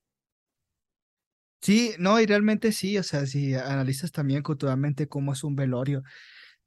Sí, 1.65 1.95
no, 1.97 2.19
y 2.19 2.27
realmente 2.27 2.71
sí, 2.71 2.95
o 2.99 3.01
sea, 3.03 3.25
si 3.25 3.55
analizas 3.55 4.11
también 4.11 4.43
culturalmente 4.43 5.07
cómo 5.07 5.33
es 5.33 5.43
un 5.43 5.55
velorio. 5.55 6.03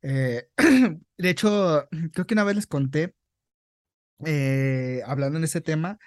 Eh, 0.03 0.49
de 1.19 1.31
hecho, 1.31 1.89
creo 2.13 2.27
que 2.27 2.35
una 2.35 2.45
vez 2.45 2.57
les 2.57 2.67
conté, 2.67 3.15
eh, 4.27 5.03
hablando 5.07 5.39
en 5.39 5.45
ese 5.45 5.61
tema, 5.61 5.99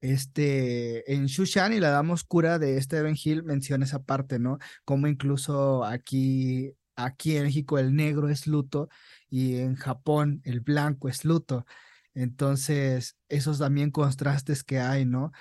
este, 0.00 1.12
en 1.12 1.26
Shushan 1.26 1.72
y 1.74 1.80
la 1.80 1.90
dama 1.90 2.14
oscura 2.14 2.58
de 2.58 2.80
Stephen 2.80 3.16
Hill 3.22 3.42
menciona 3.44 3.84
esa 3.84 4.02
parte, 4.04 4.38
¿no? 4.38 4.58
Como 4.84 5.06
incluso 5.08 5.84
aquí, 5.84 6.72
aquí 6.96 7.36
en 7.36 7.44
México 7.44 7.78
el 7.78 7.94
negro 7.94 8.28
es 8.28 8.46
luto 8.46 8.88
y 9.28 9.56
en 9.58 9.74
Japón 9.76 10.40
el 10.44 10.60
blanco 10.60 11.08
es 11.08 11.24
luto. 11.24 11.66
Entonces, 12.14 13.16
esos 13.28 13.58
también 13.58 13.90
contrastes 13.90 14.64
que 14.64 14.80
hay, 14.80 15.04
¿no? 15.04 15.32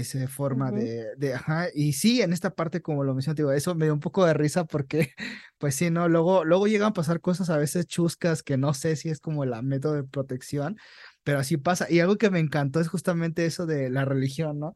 Esa 0.00 0.26
forma 0.28 0.70
de, 0.72 1.14
de, 1.16 1.34
ajá, 1.34 1.68
y 1.74 1.92
sí, 1.92 2.20
en 2.22 2.32
esta 2.32 2.54
parte, 2.54 2.82
como 2.82 3.04
lo 3.04 3.14
mencioné, 3.14 3.36
digo, 3.36 3.52
eso 3.52 3.74
me 3.74 3.86
dio 3.86 3.94
un 3.94 4.00
poco 4.00 4.26
de 4.26 4.34
risa 4.34 4.64
porque, 4.64 5.12
pues 5.58 5.74
sí, 5.76 5.90
¿no? 5.90 6.08
Luego, 6.08 6.44
luego 6.44 6.66
llegan 6.66 6.88
a 6.88 6.92
pasar 6.92 7.20
cosas 7.20 7.50
a 7.50 7.56
veces 7.58 7.86
chuscas 7.86 8.42
que 8.42 8.56
no 8.56 8.74
sé 8.74 8.96
si 8.96 9.08
es 9.08 9.20
como 9.20 9.44
la 9.44 9.62
método 9.62 9.94
de 9.94 10.04
protección, 10.04 10.78
pero 11.22 11.38
así 11.38 11.56
pasa. 11.56 11.86
Y 11.90 12.00
algo 12.00 12.16
que 12.16 12.30
me 12.30 12.40
encantó 12.40 12.80
es 12.80 12.88
justamente 12.88 13.46
eso 13.46 13.66
de 13.66 13.90
la 13.90 14.04
religión, 14.04 14.58
¿no? 14.58 14.74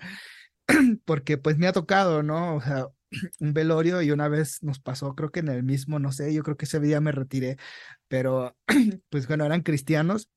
porque 1.04 1.38
pues 1.38 1.58
me 1.58 1.66
ha 1.66 1.72
tocado, 1.72 2.22
¿no? 2.22 2.56
O 2.56 2.60
sea, 2.60 2.86
un 3.40 3.54
velorio 3.54 4.02
y 4.02 4.10
una 4.10 4.28
vez 4.28 4.62
nos 4.62 4.80
pasó, 4.80 5.14
creo 5.14 5.30
que 5.30 5.40
en 5.40 5.48
el 5.48 5.62
mismo, 5.62 5.98
no 5.98 6.12
sé, 6.12 6.32
yo 6.34 6.42
creo 6.42 6.56
que 6.56 6.66
ese 6.66 6.80
día 6.80 7.00
me 7.00 7.12
retiré, 7.12 7.56
pero 8.08 8.56
pues 9.10 9.26
bueno, 9.26 9.44
eran 9.44 9.62
cristianos 9.62 10.30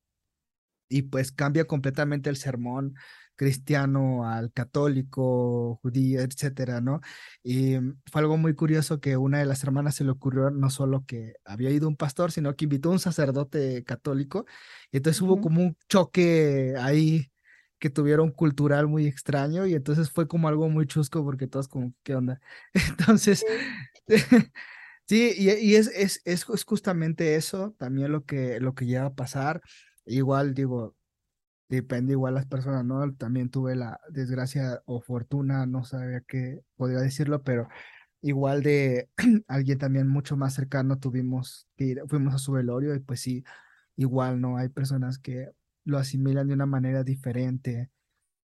y 0.88 1.02
pues 1.02 1.32
cambia 1.32 1.64
completamente 1.64 2.30
el 2.30 2.36
sermón 2.36 2.94
cristiano 3.36 4.26
al 4.28 4.52
católico, 4.52 5.78
judío, 5.82 6.20
etcétera, 6.20 6.80
¿no? 6.80 7.00
Y 7.42 7.76
fue 8.10 8.20
algo 8.20 8.36
muy 8.36 8.54
curioso 8.54 9.00
que 9.00 9.16
una 9.16 9.38
de 9.38 9.46
las 9.46 9.62
hermanas 9.64 9.96
se 9.96 10.04
le 10.04 10.10
ocurrió 10.10 10.50
no 10.50 10.70
solo 10.70 11.04
que 11.06 11.34
había 11.44 11.70
ido 11.70 11.88
un 11.88 11.96
pastor, 11.96 12.32
sino 12.32 12.54
que 12.56 12.64
invitó 12.66 12.90
a 12.90 12.92
un 12.92 12.98
sacerdote 12.98 13.84
católico. 13.84 14.46
Y 14.90 14.98
entonces 14.98 15.20
hubo 15.22 15.40
como 15.40 15.62
un 15.62 15.76
choque 15.88 16.74
ahí 16.78 17.32
que 17.82 17.90
tuvieron 17.90 18.30
cultural 18.30 18.86
muy 18.86 19.06
extraño 19.08 19.66
y 19.66 19.74
entonces 19.74 20.08
fue 20.10 20.28
como 20.28 20.46
algo 20.48 20.68
muy 20.68 20.86
chusco 20.86 21.24
porque 21.24 21.48
todos 21.48 21.66
como, 21.66 21.92
¿qué 22.04 22.14
onda? 22.14 22.40
Entonces, 22.74 23.44
sí, 25.06 25.34
y, 25.36 25.74
es, 25.74 25.88
es, 25.88 26.22
es, 26.24 26.44
justamente 26.44 27.34
eso 27.34 27.74
también 27.78 28.12
lo 28.12 28.24
que, 28.24 28.60
lo 28.60 28.74
que 28.74 28.86
llega 28.86 29.06
a 29.06 29.14
pasar. 29.14 29.62
Igual 30.06 30.54
digo, 30.54 30.96
depende 31.76 32.12
igual 32.12 32.34
las 32.34 32.44
personas, 32.46 32.84
¿no? 32.84 33.14
También 33.14 33.48
tuve 33.48 33.74
la 33.76 33.98
desgracia 34.10 34.82
o 34.84 35.00
fortuna, 35.00 35.64
no 35.64 35.84
sabía 35.84 36.20
qué 36.20 36.60
podría 36.76 36.98
decirlo, 37.00 37.42
pero 37.42 37.68
igual 38.20 38.62
de 38.62 39.08
alguien 39.48 39.78
también 39.78 40.06
mucho 40.06 40.36
más 40.36 40.54
cercano 40.54 40.98
tuvimos 40.98 41.66
que 41.76 42.02
fuimos 42.08 42.34
a 42.34 42.38
su 42.38 42.52
velorio 42.52 42.94
y 42.94 43.00
pues 43.00 43.20
sí, 43.20 43.42
igual, 43.96 44.40
¿no? 44.40 44.58
Hay 44.58 44.68
personas 44.68 45.18
que 45.18 45.48
lo 45.84 45.96
asimilan 45.96 46.46
de 46.46 46.54
una 46.54 46.66
manera 46.66 47.04
diferente, 47.04 47.90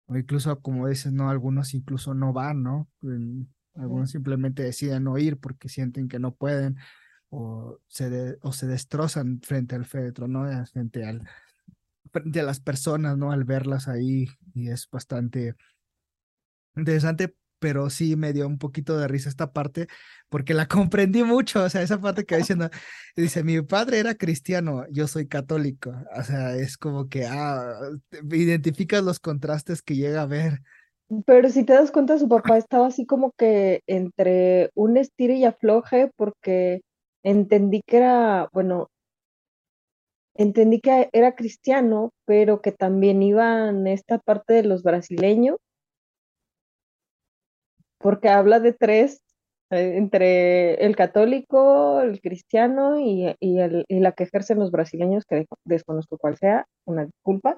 o 0.07 0.16
incluso, 0.16 0.61
como 0.61 0.87
dices, 0.87 1.12
¿no? 1.12 1.31
Algunos 1.31 1.73
incluso 1.73 2.12
no 2.12 2.35
van, 2.35 2.62
¿no? 2.62 2.90
Algunos 3.75 4.11
simplemente 4.11 4.62
deciden 4.62 5.04
no 5.04 5.16
ir 5.16 5.38
porque 5.38 5.71
sienten 5.71 6.09
que 6.09 6.19
no 6.19 6.35
pueden 6.35 6.76
o 7.31 7.81
se, 7.88 8.37
o 8.43 8.52
se 8.52 8.66
destrozan 8.66 9.40
frente 9.40 9.75
al 9.76 9.87
féretro, 9.87 10.28
¿no? 10.28 10.45
Frente 10.66 11.07
al, 11.07 11.26
de 12.25 12.42
las 12.42 12.61
personas, 12.61 13.16
¿no? 13.16 13.33
Al 13.33 13.44
verlas 13.44 13.88
ahí 13.88 14.26
y 14.54 14.68
es 14.68 14.88
bastante 14.90 15.54
interesante, 16.76 17.35
pero 17.59 17.88
sí 17.88 18.16
me 18.16 18.33
dio 18.33 18.47
un 18.47 18.59
poquito 18.59 18.99
de 18.99 19.09
risa 19.09 19.28
esta 19.28 19.52
parte 19.52 19.87
porque 20.28 20.54
la 20.54 20.66
comprendí 20.68 21.23
mucho, 21.23 21.64
o 21.64 21.68
sea, 21.71 21.83
esa 21.83 22.00
parte 22.00 22.25
que 22.25 22.37
diciendo, 22.37 22.68
dice, 23.16 23.42
mi 23.42 23.62
padre 23.62 24.00
era 24.00 24.14
cristiano, 24.14 24.85
yo 24.90 25.06
soy 25.06 25.28
católico, 25.28 25.94
o 26.14 26.23
sea, 26.23 26.56
es 26.56 26.76
como 26.76 27.09
que, 27.09 27.26
ah, 27.26 27.75
identificas 28.30 29.02
los 29.02 29.21
contrastes 29.21 29.83
que 29.83 29.97
llega 29.97 30.23
a 30.23 30.26
ver. 30.26 30.61
Pero 31.26 31.49
si 31.50 31.64
te 31.64 31.73
das 31.75 31.90
cuenta, 31.90 32.18
su 32.18 32.28
papá 32.56 32.59
estaba 32.59 32.88
así 32.88 33.06
como 33.06 33.33
que 33.33 33.83
entre 33.87 34.71
un 34.75 34.97
estire 34.97 35.35
y 35.35 35.44
afloje 35.44 36.11
porque 36.16 36.83
entendí 37.23 37.80
que 37.87 37.97
era, 37.99 38.49
bueno, 38.52 38.90
entendí 40.35 40.81
que 40.81 41.09
era 41.12 41.35
cristiano, 41.35 42.12
pero 42.26 42.61
que 42.61 42.73
también 42.73 43.23
iba 43.23 43.69
en 43.69 43.87
esta 43.87 44.19
parte 44.19 44.55
de 44.55 44.64
los 44.64 44.83
brasileños, 44.83 45.59
porque 47.99 48.29
habla 48.29 48.61
de 48.61 48.73
tres, 48.73 49.23
eh, 49.71 49.97
entre 49.97 50.75
el 50.85 50.97
católico, 50.97 52.00
el 52.00 52.21
cristiano 52.21 53.00
y, 53.00 53.35
la 53.88 54.12
que 54.12 54.25
ejercen 54.25 54.59
los 54.59 54.71
brasileños, 54.71 55.25
que 55.25 55.47
desconozco 55.64 56.19
cuál 56.19 56.37
sea, 56.37 56.67
una 56.87 57.07
disculpa, 57.07 57.57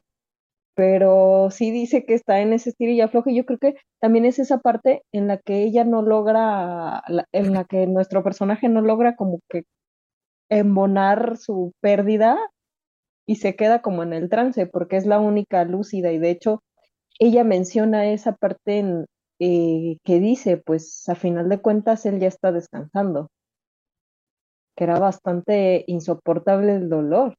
pero 0.75 1.51
sí 1.51 1.71
dice 1.71 2.05
que 2.05 2.15
está 2.15 2.41
en 2.41 2.53
ese 2.53 2.71
estilo 2.71 2.93
y 2.93 3.01
afloje. 3.01 3.35
Yo 3.35 3.47
creo 3.47 3.59
que 3.59 3.77
también 4.01 4.27
es 4.27 4.39
esa 4.39 4.59
parte 4.59 5.03
en 5.13 5.27
la 5.29 5.39
que 5.39 5.63
ella 5.65 5.85
no 5.85 6.03
logra, 6.03 7.03
en 7.33 7.53
la 7.55 7.65
que 7.65 7.87
nuestro 7.87 8.23
personaje 8.23 8.69
no 8.69 8.83
logra 8.83 9.17
como 9.17 9.41
que 9.51 9.65
embonar 10.51 11.39
su 11.39 11.73
pérdida 11.81 12.39
y 13.27 13.37
se 13.37 13.57
queda 13.57 13.83
como 13.83 14.03
en 14.03 14.13
el 14.13 14.29
trance 14.29 14.67
porque 14.67 14.97
es 14.97 15.07
la 15.07 15.21
única 15.21 15.65
lúcida 15.65 16.13
y 16.13 16.19
de 16.19 16.31
hecho 16.31 16.63
ella 17.19 17.45
menciona 17.45 18.07
esa 18.07 18.37
parte 18.37 18.79
en, 18.79 19.07
eh, 19.39 19.99
que 20.05 20.21
dice, 20.21 20.57
pues 20.59 21.09
a 21.09 21.15
final 21.15 21.49
de 21.49 21.61
cuentas 21.61 22.07
él 22.07 22.21
ya 22.21 22.29
está 22.29 22.53
descansando, 22.53 23.31
que 24.77 24.85
era 24.85 24.99
bastante 24.99 25.85
insoportable 25.89 26.75
el 26.75 26.89
dolor, 26.89 27.35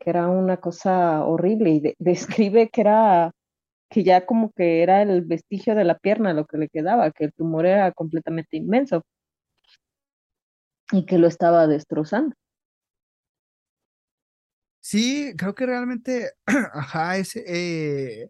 que 0.00 0.10
era 0.10 0.28
una 0.28 0.58
cosa 0.58 1.24
horrible 1.24 1.70
y 1.70 1.94
describe 1.98 2.70
que 2.70 2.80
era 2.82 3.32
que 3.90 4.04
ya 4.04 4.26
como 4.26 4.52
que 4.52 4.82
era 4.82 5.02
el 5.02 5.22
vestigio 5.22 5.74
de 5.74 5.84
la 5.84 5.98
pierna 5.98 6.32
lo 6.32 6.46
que 6.46 6.58
le 6.58 6.68
quedaba, 6.68 7.10
que 7.12 7.26
el 7.26 7.32
tumor 7.34 7.66
era 7.66 7.92
completamente 7.92 8.56
inmenso 8.56 9.02
y 10.92 11.04
que 11.06 11.18
lo 11.18 11.26
estaba 11.28 11.66
destrozando. 11.66 12.34
Sí, 14.92 15.32
creo 15.38 15.54
que 15.54 15.64
realmente, 15.64 16.32
ajá, 16.74 17.16
ese, 17.16 17.42
eh, 17.46 18.28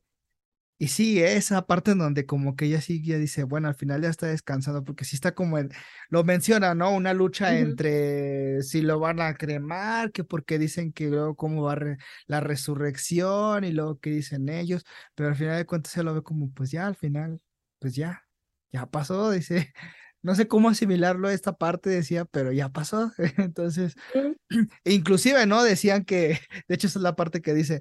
y 0.78 0.88
sí, 0.88 1.21
esa 1.23 1.66
parte 1.66 1.92
en 1.92 1.99
donde 1.99 2.26
como 2.26 2.57
que 2.57 2.66
ella 2.66 2.81
sí 2.81 3.04
ya 3.04 3.19
dice, 3.19 3.45
bueno, 3.45 3.69
al 3.69 3.75
final 3.76 4.02
ya 4.02 4.11
está 4.11 4.28
descansando, 4.28 4.85
porque 4.85 5.04
sí 5.04 5.16
está 5.16 5.35
como 5.35 5.59
en, 5.59 5.71
lo 6.11 6.25
menciona, 6.25 6.75
¿no? 6.75 6.92
Una 6.95 7.14
lucha 7.14 7.59
entre 7.59 8.62
si 8.62 8.83
lo 8.83 9.00
van 9.00 9.21
a 9.21 9.35
cremar, 9.35 10.12
que 10.12 10.25
porque 10.25 10.59
dicen 10.59 10.92
que 10.92 11.09
luego 11.09 11.37
cómo 11.37 11.64
va 11.64 11.78
la 12.26 12.40
resurrección 12.40 13.64
y 13.64 13.73
luego 13.73 13.99
qué 14.00 14.11
dicen 14.11 14.49
ellos, 14.49 14.85
pero 15.16 15.31
al 15.31 15.37
final 15.37 15.57
de 15.59 15.66
cuentas 15.66 15.92
se 15.92 16.04
lo 16.04 16.14
ve 16.14 16.23
como, 16.23 16.52
pues 16.52 16.71
ya, 16.71 16.87
al 16.87 16.97
final, 16.97 17.40
pues 17.81 17.95
ya, 17.97 18.25
ya 18.73 18.87
pasó, 18.87 19.31
dice, 19.33 19.73
no 20.22 20.34
sé 20.34 20.46
cómo 20.48 20.68
asimilarlo 20.68 21.28
a 21.28 21.32
esta 21.32 21.52
parte, 21.52 21.90
decía, 21.90 22.24
pero 22.24 22.52
ya 22.52 22.68
pasó. 22.70 23.12
Entonces, 23.38 23.94
inclusive, 24.84 25.46
¿no? 25.46 25.62
Decían 25.62 26.04
que, 26.04 26.38
de 26.68 26.74
hecho, 26.74 26.86
esa 26.86 26.98
es 26.98 27.02
la 27.02 27.16
parte 27.16 27.42
que 27.42 27.54
dice, 27.54 27.80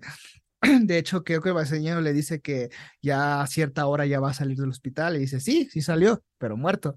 de 0.81 0.97
hecho, 0.97 1.23
creo 1.23 1.41
que 1.41 1.49
el 1.49 2.03
le 2.03 2.13
dice 2.13 2.41
que 2.41 2.69
ya 3.01 3.41
a 3.41 3.47
cierta 3.47 3.85
hora 3.87 4.05
ya 4.05 4.19
va 4.19 4.31
a 4.31 4.33
salir 4.33 4.57
del 4.57 4.69
hospital 4.69 5.15
y 5.15 5.19
dice, 5.19 5.39
sí, 5.39 5.69
sí 5.71 5.81
salió, 5.81 6.23
pero 6.37 6.57
muerto. 6.57 6.95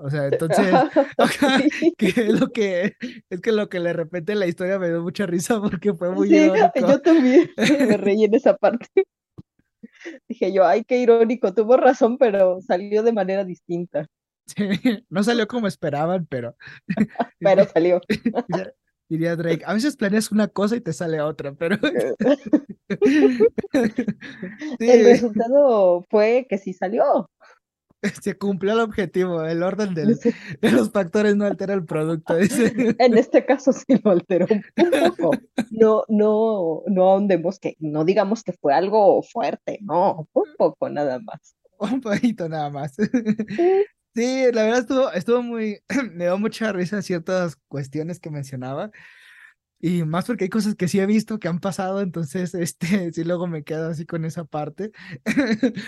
O 0.00 0.10
sea, 0.10 0.26
entonces, 0.26 0.72
que 1.98 2.32
lo 2.32 2.52
que 2.52 2.94
es 3.30 3.40
que 3.40 3.50
lo 3.50 3.68
que 3.68 3.80
de 3.80 3.92
repente 3.92 4.36
la 4.36 4.46
historia 4.46 4.78
me 4.78 4.88
dio 4.88 5.02
mucha 5.02 5.26
risa 5.26 5.60
porque 5.60 5.92
fue 5.92 6.12
muy 6.12 6.28
sí, 6.28 6.48
Yo 6.76 7.00
también 7.00 7.50
me 7.56 7.96
reí 7.96 8.22
en 8.22 8.34
esa 8.34 8.56
parte. 8.56 8.86
Dije 10.28 10.52
yo, 10.52 10.64
ay, 10.64 10.84
qué 10.84 10.98
irónico, 10.98 11.52
tuvo 11.52 11.76
razón, 11.76 12.16
pero 12.16 12.60
salió 12.60 13.02
de 13.02 13.12
manera 13.12 13.44
distinta. 13.44 14.06
No 15.08 15.22
salió 15.22 15.46
como 15.46 15.66
esperaban, 15.66 16.26
pero... 16.26 16.56
pero 17.40 17.66
salió. 17.66 18.00
Diría 19.08 19.36
Drake, 19.36 19.62
a 19.64 19.72
veces 19.72 19.96
planeas 19.96 20.30
una 20.30 20.48
cosa 20.48 20.76
y 20.76 20.82
te 20.82 20.92
sale 20.92 21.22
otra, 21.22 21.54
pero... 21.54 21.78
El 24.78 25.04
resultado 25.04 26.04
fue 26.10 26.46
que 26.48 26.58
sí 26.58 26.74
salió. 26.74 27.30
Se 28.22 28.38
cumplió 28.38 28.74
el 28.74 28.80
objetivo, 28.80 29.42
el 29.42 29.62
orden 29.62 29.92
de 29.92 30.16
los 30.70 30.92
factores 30.92 31.34
no 31.34 31.46
altera 31.46 31.74
el 31.74 31.84
producto. 31.84 32.38
En 32.38 33.18
este 33.18 33.44
caso 33.44 33.72
sí 33.72 34.00
lo 34.04 34.12
alteró 34.12 34.46
un 34.50 34.62
poco. 35.16 35.32
No, 35.70 36.04
no, 36.06 36.84
no 36.86 37.10
ahondemos 37.10 37.58
que, 37.58 37.76
no 37.80 38.04
digamos 38.04 38.44
que 38.44 38.52
fue 38.52 38.72
algo 38.72 39.20
fuerte, 39.24 39.80
no, 39.82 40.28
un 40.32 40.54
poco 40.56 40.88
nada 40.88 41.18
más. 41.18 41.56
Un 41.78 42.00
poquito 42.00 42.48
nada 42.48 42.70
más. 42.70 42.94
Sí, 42.94 43.84
la 44.22 44.62
verdad 44.62 44.78
estuvo, 44.80 45.12
estuvo 45.12 45.42
muy, 45.42 45.80
me 46.12 46.24
dio 46.24 46.38
mucha 46.38 46.72
risa 46.72 47.02
ciertas 47.02 47.56
cuestiones 47.68 48.20
que 48.20 48.30
mencionaba. 48.30 48.90
Y 49.80 50.04
más 50.04 50.26
porque 50.26 50.44
hay 50.44 50.50
cosas 50.50 50.74
que 50.74 50.88
sí 50.88 50.98
he 51.00 51.06
visto 51.06 51.38
que 51.38 51.48
han 51.48 51.60
pasado, 51.60 52.00
entonces, 52.00 52.54
este, 52.54 53.12
sí, 53.12 53.24
luego 53.24 53.46
me 53.46 53.64
quedo 53.64 53.88
así 53.90 54.06
con 54.06 54.24
esa 54.24 54.44
parte. 54.44 54.92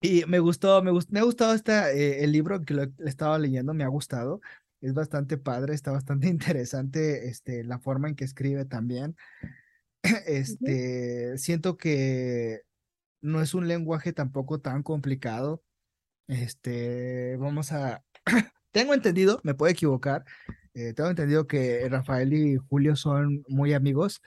y 0.00 0.24
me 0.26 0.38
gustó, 0.38 0.82
me 0.82 0.90
gustó, 0.90 1.12
me 1.12 1.20
ha 1.20 1.24
gustado 1.24 1.54
esta, 1.54 1.92
eh, 1.92 2.24
el 2.24 2.32
libro 2.32 2.62
que 2.62 2.74
lo, 2.74 2.84
estaba 3.04 3.38
leyendo, 3.38 3.74
me 3.74 3.84
ha 3.84 3.88
gustado. 3.88 4.40
Es 4.80 4.94
bastante 4.94 5.38
padre, 5.38 5.74
está 5.74 5.90
bastante 5.92 6.28
interesante, 6.28 7.28
este, 7.28 7.64
la 7.64 7.78
forma 7.80 8.08
en 8.08 8.16
que 8.16 8.24
escribe 8.24 8.64
también. 8.64 9.16
Este, 10.26 11.36
siento 11.38 11.76
que 11.76 12.62
no 13.20 13.42
es 13.42 13.54
un 13.54 13.68
lenguaje 13.68 14.12
tampoco 14.12 14.60
tan 14.60 14.82
complicado 14.82 15.62
este, 16.28 17.36
vamos 17.38 17.72
a. 17.72 18.04
tengo 18.72 18.94
entendido, 18.94 19.40
me 19.42 19.54
puedo 19.54 19.72
equivocar. 19.72 20.24
Eh, 20.74 20.92
tengo 20.94 21.10
entendido 21.10 21.46
que 21.46 21.88
Rafael 21.88 22.32
y 22.32 22.56
Julio 22.56 22.94
son 22.94 23.42
muy 23.48 23.72
amigos. 23.74 24.22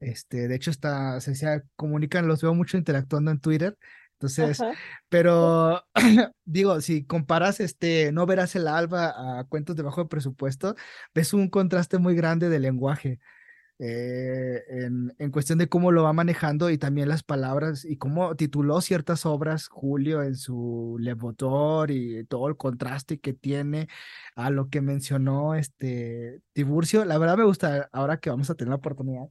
Este, 0.00 0.48
de 0.48 0.56
hecho, 0.56 0.70
está, 0.70 1.20
se, 1.20 1.34
se 1.34 1.62
comunican, 1.76 2.26
los 2.26 2.42
veo 2.42 2.54
mucho 2.54 2.76
interactuando 2.76 3.30
en 3.30 3.40
Twitter. 3.40 3.78
Entonces, 4.18 4.62
pero 5.10 5.84
digo, 6.44 6.80
si 6.80 7.04
comparas 7.04 7.60
este, 7.60 8.12
no 8.12 8.24
verás 8.24 8.56
el 8.56 8.66
alba 8.66 9.40
a 9.40 9.44
cuentos 9.44 9.76
de 9.76 9.82
bajo 9.82 10.08
presupuesto, 10.08 10.74
ves 11.14 11.34
un 11.34 11.50
contraste 11.50 11.98
muy 11.98 12.14
grande 12.14 12.48
de 12.48 12.58
lenguaje. 12.58 13.20
Eh, 13.78 14.62
en, 15.18 15.30
cuestión 15.30 15.58
de 15.58 15.68
cómo 15.68 15.92
lo 15.92 16.02
va 16.02 16.14
manejando 16.14 16.70
y 16.70 16.78
también 16.78 17.10
las 17.10 17.22
palabras 17.22 17.84
y 17.84 17.98
cómo 17.98 18.34
tituló 18.34 18.80
ciertas 18.80 19.26
obras 19.26 19.68
Julio 19.68 20.22
en 20.22 20.34
su 20.34 20.96
Levotor 20.98 21.90
y 21.90 22.24
todo 22.24 22.48
el 22.48 22.56
contraste 22.56 23.20
que 23.20 23.34
tiene 23.34 23.88
a 24.34 24.48
lo 24.50 24.70
que 24.70 24.80
mencionó 24.80 25.54
este 25.54 26.40
Tiburcio. 26.54 27.04
La 27.04 27.18
verdad 27.18 27.36
me 27.36 27.44
gusta, 27.44 27.88
ahora 27.92 28.18
que 28.18 28.30
vamos 28.30 28.48
a 28.50 28.54
tener 28.54 28.70
la 28.70 28.76
oportunidad 28.76 29.28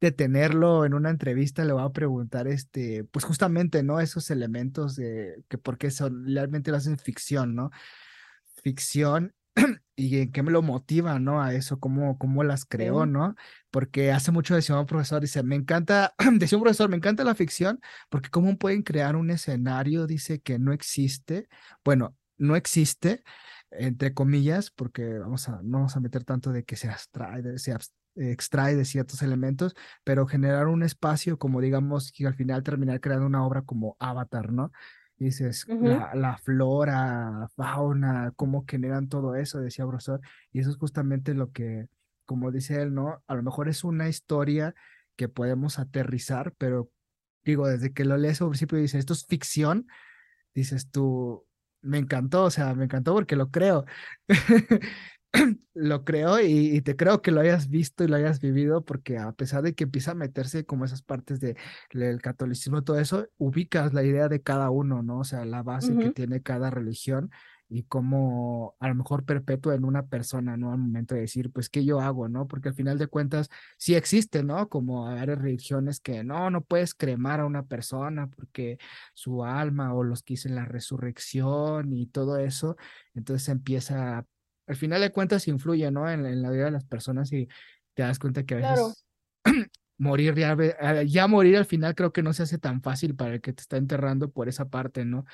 de 0.00 0.12
tenerlo 0.12 0.84
en 0.84 0.94
una 0.94 1.10
entrevista, 1.10 1.64
le 1.64 1.72
voy 1.72 1.82
a 1.84 1.90
preguntar, 1.90 2.46
este, 2.46 3.04
pues 3.04 3.24
justamente, 3.24 3.82
¿no? 3.82 4.00
Esos 4.00 4.30
elementos 4.30 4.94
de 4.96 5.42
que 5.48 5.58
por 5.58 5.76
qué 5.76 5.90
son, 5.90 6.24
realmente 6.26 6.70
lo 6.70 6.76
hacen 6.76 6.98
ficción, 6.98 7.54
¿no? 7.56 7.70
Ficción 8.62 9.34
y 9.96 10.20
en 10.20 10.32
qué 10.32 10.42
me 10.42 10.50
lo 10.52 10.62
motiva, 10.62 11.18
¿no? 11.18 11.42
A 11.42 11.54
eso, 11.54 11.80
cómo, 11.80 12.18
cómo 12.18 12.44
las 12.44 12.64
creó, 12.64 13.06
¿no? 13.06 13.34
Porque 13.70 14.12
hace 14.12 14.32
mucho 14.32 14.54
decía 14.54 14.78
un 14.78 14.86
profesor, 14.86 15.20
dice, 15.20 15.42
me 15.42 15.56
encanta, 15.56 16.14
decía 16.34 16.58
un 16.58 16.64
profesor, 16.64 16.88
me 16.88 16.96
encanta 16.96 17.24
la 17.24 17.34
ficción, 17.34 17.80
porque 18.08 18.30
cómo 18.30 18.56
pueden 18.58 18.82
crear 18.82 19.16
un 19.16 19.30
escenario, 19.30 20.06
dice, 20.06 20.40
que 20.40 20.58
no 20.58 20.72
existe, 20.72 21.48
bueno, 21.84 22.16
no 22.36 22.56
existe, 22.56 23.22
entre 23.70 24.14
comillas, 24.14 24.70
porque 24.70 25.18
vamos 25.18 25.48
a, 25.48 25.60
no 25.62 25.78
vamos 25.78 25.96
a 25.96 26.00
meter 26.00 26.24
tanto 26.24 26.52
de 26.52 26.64
que 26.64 26.76
se 26.76 26.88
abstrae, 26.88 27.58
se 27.58 27.76
extrae 28.16 28.76
de 28.76 28.84
ciertos 28.84 29.22
elementos, 29.22 29.74
pero 30.04 30.26
generar 30.26 30.66
un 30.68 30.82
espacio 30.82 31.38
como 31.38 31.60
digamos 31.60 32.12
que 32.12 32.26
al 32.26 32.34
final 32.34 32.62
terminar 32.62 33.00
creando 33.00 33.26
una 33.26 33.44
obra 33.46 33.62
como 33.62 33.96
Avatar, 33.98 34.52
¿no? 34.52 34.72
Dices, 35.18 35.66
la, 35.68 36.14
la, 36.14 36.38
flora, 36.38 37.48
fauna, 37.56 38.32
cómo 38.36 38.64
generan 38.66 39.08
todo 39.08 39.34
eso, 39.34 39.60
decía 39.60 39.84
Brosor. 39.84 40.20
Y 40.52 40.60
eso 40.60 40.70
es 40.70 40.76
justamente 40.76 41.34
lo 41.34 41.52
que, 41.52 41.88
como 42.24 42.50
dice 42.52 42.80
él, 42.82 42.94
¿no? 42.94 43.22
A 43.26 43.34
lo 43.34 43.42
mejor 43.42 43.68
es 43.68 43.84
una 43.84 44.08
historia 44.08 44.74
que 45.16 45.28
podemos 45.28 45.78
aterrizar, 45.78 46.54
pero 46.58 46.90
digo, 47.44 47.66
desde 47.66 47.92
que 47.92 48.04
lo 48.04 48.16
lees 48.16 48.40
al 48.40 48.48
principio 48.50 48.78
y 48.78 48.82
dices, 48.82 49.00
esto 49.00 49.14
es 49.14 49.26
ficción, 49.26 49.88
dices 50.54 50.90
tú, 50.90 51.46
me 51.82 51.98
encantó, 51.98 52.44
o 52.44 52.50
sea, 52.50 52.74
me 52.74 52.84
encantó 52.84 53.14
porque 53.14 53.36
lo 53.36 53.50
creo. 53.50 53.84
lo 55.74 56.04
creo 56.04 56.40
y, 56.40 56.80
te 56.82 56.96
creo 56.96 57.22
que 57.22 57.30
lo 57.30 57.40
hayas 57.40 57.68
visto 57.68 58.04
y 58.04 58.08
lo 58.08 58.16
hayas 58.16 58.40
vivido 58.40 58.84
porque 58.84 59.18
a 59.18 59.32
pesar 59.32 59.62
de 59.62 59.74
que 59.74 59.84
empieza 59.84 60.12
a 60.12 60.14
meterse 60.14 60.64
como 60.64 60.84
esas 60.84 61.02
partes 61.02 61.40
de, 61.40 61.56
del 61.92 62.20
catolicismo, 62.20 62.82
todo 62.82 62.98
eso, 62.98 63.28
ubicas 63.38 63.94
la 63.94 64.02
idea 64.02 64.28
de 64.28 64.42
cada 64.42 64.70
uno, 64.70 65.02
¿no? 65.02 65.20
O 65.20 65.24
sea, 65.24 65.44
la 65.44 65.62
base 65.62 65.96
que 65.96 66.10
tiene 66.10 66.42
cada 66.42 66.70
religión 66.70 67.30
y 67.68 67.82
cómo 67.84 68.76
a 68.80 68.88
lo 68.88 68.94
mejor 68.94 69.24
perpetúa 69.24 69.74
en 69.74 69.84
una 69.84 70.06
persona, 70.06 70.56
¿no? 70.56 70.72
Al 70.72 70.78
momento 70.78 71.14
de 71.14 71.22
decir, 71.22 71.50
pues, 71.50 71.68
¿qué 71.68 71.84
yo 71.84 72.00
hago, 72.00 72.28
no? 72.28 72.48
Porque 72.48 72.70
al 72.70 72.74
final 72.74 72.98
de 72.98 73.08
cuentas 73.08 73.50
sí 73.76 73.94
existe, 73.94 74.42
¿no? 74.42 74.68
Como 74.68 75.06
hay 75.08 75.26
religiones 75.26 76.00
que 76.00 76.24
no, 76.24 76.50
no 76.50 76.62
puedes 76.62 76.94
cremar 76.94 77.40
a 77.40 77.46
una 77.46 77.64
persona 77.66 78.28
porque 78.28 78.78
su 79.14 79.44
alma 79.44 79.94
o 79.94 80.02
los 80.02 80.22
que 80.22 80.34
dicen 80.34 80.54
la 80.54 80.64
resurrección 80.64 81.92
y 81.92 82.06
todo 82.06 82.38
eso, 82.38 82.76
entonces 83.14 83.48
empieza 83.50 84.26
al 84.68 84.76
final 84.76 85.00
de 85.00 85.10
cuentas 85.10 85.48
influye, 85.48 85.90
¿no? 85.90 86.08
En, 86.08 86.42
la 86.42 86.50
vida 86.50 86.66
de 86.66 86.70
las 86.70 86.84
personas 86.84 87.32
y 87.32 87.48
te 87.94 88.02
das 88.02 88.18
cuenta 88.18 88.44
que 88.44 88.54
a 88.54 88.58
veces 88.58 89.06
morir 89.98 90.34
ya, 90.34 90.52
eh, 90.52 91.06
ya 91.08 91.26
morir 91.26 91.56
al 91.56 91.64
final 91.64 91.94
creo 91.94 92.12
que 92.12 92.22
no 92.22 92.32
se 92.32 92.42
hace 92.42 92.58
tan 92.58 92.82
fácil 92.82 93.16
para 93.16 93.34
el 93.34 93.40
que 93.40 93.52
te 93.52 93.62
está 93.62 93.78
enterrando 93.78 94.30
por 94.30 94.48
esa 94.48 94.68
parte, 94.68 95.04
¿no? 95.04 95.24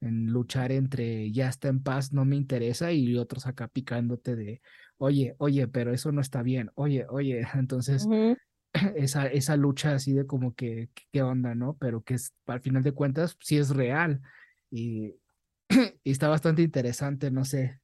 En 0.00 0.26
luchar 0.26 0.70
entre 0.72 1.30
ya 1.32 1.48
está 1.48 1.68
en 1.68 1.82
paz, 1.82 2.12
no 2.12 2.24
me 2.24 2.36
interesa 2.36 2.92
y 2.92 3.16
otros 3.16 3.46
acá 3.46 3.68
picándote 3.68 4.36
de, 4.36 4.62
oye, 4.96 5.34
oye, 5.38 5.66
pero 5.66 5.92
eso 5.92 6.12
no 6.12 6.20
está 6.20 6.42
bien, 6.42 6.70
oye, 6.74 7.06
oye, 7.10 7.42
entonces 7.54 8.06
esa, 8.96 9.26
esa 9.26 9.56
lucha 9.56 9.94
así 9.94 10.12
de 10.12 10.26
como 10.26 10.54
que, 10.54 10.88
¿qué 11.12 11.22
onda, 11.22 11.54
no? 11.54 11.76
Pero 11.80 12.02
que 12.02 12.14
es, 12.14 12.32
al 12.46 12.60
final 12.60 12.84
de 12.84 12.92
cuentas 12.92 13.36
sí 13.40 13.58
es 13.58 13.70
real 13.70 14.20
y, 14.70 15.16
y 16.04 16.10
está 16.12 16.28
bastante 16.28 16.62
interesante, 16.62 17.32
no 17.32 17.44
sé, 17.44 17.80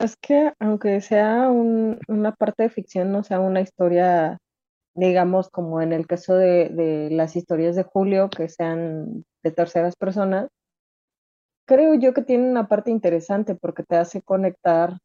es 0.00 0.16
que 0.16 0.52
aunque 0.58 1.00
sea 1.02 1.48
una 1.50 2.34
parte 2.34 2.64
de 2.64 2.70
ficción, 2.70 3.12
no 3.12 3.22
sea 3.22 3.40
una 3.40 3.60
historia, 3.60 4.38
digamos, 4.94 5.50
como 5.50 5.82
en 5.82 5.92
el 5.92 6.06
caso 6.06 6.34
de, 6.34 7.08
las 7.12 7.36
historias 7.36 7.76
de 7.76 7.84
Julio, 7.84 8.30
que 8.30 8.48
sean 8.48 9.24
de 9.42 9.50
terceras 9.52 9.96
personas, 9.96 10.48
creo 11.66 11.94
yo 11.94 12.14
que 12.14 12.22
tiene 12.22 12.50
una 12.50 12.66
parte 12.68 12.90
interesante 12.90 13.54
porque 13.54 13.84
te 13.84 13.96
hace 13.96 14.22
conectar 14.22 14.98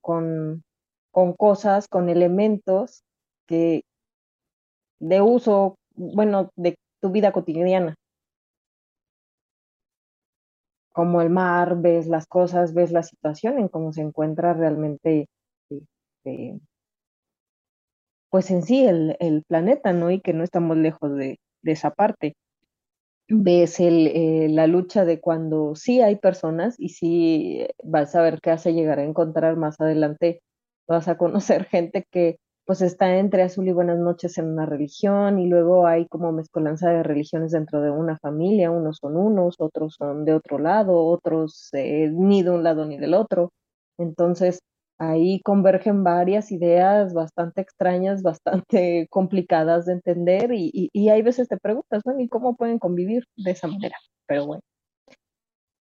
con, 0.00 0.62
con, 1.10 1.32
cosas, 1.34 1.88
con 1.88 2.08
elementos 2.08 3.02
que 3.46 3.82
de 5.00 5.20
uso, 5.22 5.76
bueno, 5.94 6.50
de 6.56 6.76
tu 7.00 7.10
vida 7.10 7.32
cotidiana 7.32 7.96
como 10.92 11.22
el 11.22 11.30
mar, 11.30 11.76
ves 11.80 12.06
las 12.06 12.26
cosas, 12.26 12.74
ves 12.74 12.92
la 12.92 13.02
situación 13.02 13.58
en 13.58 13.68
cómo 13.68 13.92
se 13.92 14.02
encuentra 14.02 14.54
realmente, 14.54 15.28
este, 15.70 16.60
pues 18.30 18.50
en 18.50 18.62
sí 18.62 18.86
el, 18.86 19.44
planeta, 19.46 19.92
¿no? 19.92 20.10
Y 20.10 20.20
que 20.20 20.32
no 20.32 20.44
estamos 20.44 20.76
lejos 20.76 21.14
de, 21.16 21.38
esa 21.64 21.90
parte. 21.90 22.36
Ves 23.28 23.80
el, 23.80 24.08
eh, 24.08 24.48
la 24.50 24.66
lucha 24.66 25.04
de 25.04 25.20
cuando 25.20 25.74
sí 25.74 26.00
hay 26.00 26.16
personas 26.16 26.76
y 26.78 26.90
sí 26.90 27.66
vas 27.82 28.14
a 28.14 28.22
ver 28.22 28.40
qué 28.40 28.50
hace 28.50 28.74
llegar 28.74 28.98
a 28.98 29.04
encontrar 29.04 29.56
más 29.56 29.80
adelante, 29.80 30.42
vas 30.86 31.08
a 31.08 31.16
conocer 31.16 31.64
gente 31.70 32.06
que 32.10 32.38
pues 32.64 32.80
está 32.82 33.16
entre 33.16 33.42
azul 33.42 33.66
y 33.68 33.72
buenas 33.72 33.98
noches 33.98 34.38
en 34.38 34.46
una 34.46 34.66
religión 34.66 35.38
y 35.38 35.48
luego 35.48 35.86
hay 35.86 36.06
como 36.06 36.32
mezcolanza 36.32 36.90
de 36.90 37.02
religiones 37.02 37.52
dentro 37.52 37.80
de 37.82 37.90
una 37.90 38.18
familia, 38.18 38.70
unos 38.70 38.98
son 38.98 39.16
unos, 39.16 39.56
otros 39.58 39.96
son 39.98 40.24
de 40.24 40.34
otro 40.34 40.58
lado, 40.58 41.04
otros 41.04 41.70
eh, 41.72 42.08
ni 42.12 42.42
de 42.42 42.50
un 42.50 42.62
lado 42.62 42.86
ni 42.86 42.98
del 42.98 43.14
otro. 43.14 43.52
Entonces 43.98 44.60
ahí 44.98 45.40
convergen 45.42 46.04
varias 46.04 46.52
ideas 46.52 47.12
bastante 47.14 47.60
extrañas, 47.60 48.22
bastante 48.22 49.08
complicadas 49.10 49.86
de 49.86 49.94
entender 49.94 50.52
y, 50.52 50.90
y, 50.92 51.08
hay 51.08 51.22
veces 51.22 51.48
te 51.48 51.56
preguntas, 51.58 52.02
bueno, 52.04 52.20
¿y 52.20 52.28
cómo 52.28 52.56
pueden 52.56 52.78
convivir 52.78 53.24
de 53.36 53.50
esa 53.52 53.66
manera? 53.66 53.96
Pero 54.26 54.46
bueno. 54.46 54.62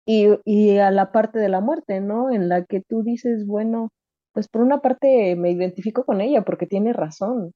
Y, 0.05 0.27
y 0.45 0.77
a 0.79 0.91
la 0.91 1.11
parte 1.11 1.39
de 1.39 1.49
la 1.49 1.61
muerte, 1.61 2.01
¿no? 2.01 2.31
En 2.31 2.49
la 2.49 2.65
que 2.65 2.81
tú 2.81 3.03
dices, 3.03 3.45
bueno, 3.45 3.91
pues 4.33 4.47
por 4.47 4.61
una 4.61 4.79
parte 4.81 5.35
me 5.35 5.51
identifico 5.51 6.05
con 6.05 6.21
ella 6.21 6.43
porque 6.43 6.67
tiene 6.67 6.93
razón. 6.93 7.53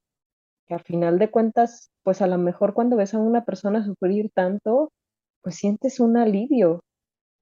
que 0.68 0.76
a 0.76 0.80
final 0.80 1.20
de 1.20 1.32
cuentas, 1.32 1.92
pues 2.04 2.22
a 2.22 2.28
lo 2.28 2.38
mejor 2.40 2.74
cuando 2.74 2.98
ves 2.98 3.14
a 3.16 3.20
una 3.20 3.46
persona 3.46 3.84
sufrir 3.86 4.32
tanto, 4.34 4.92
pues 5.44 5.56
sientes 5.58 6.00
un 6.00 6.18
alivio, 6.18 6.84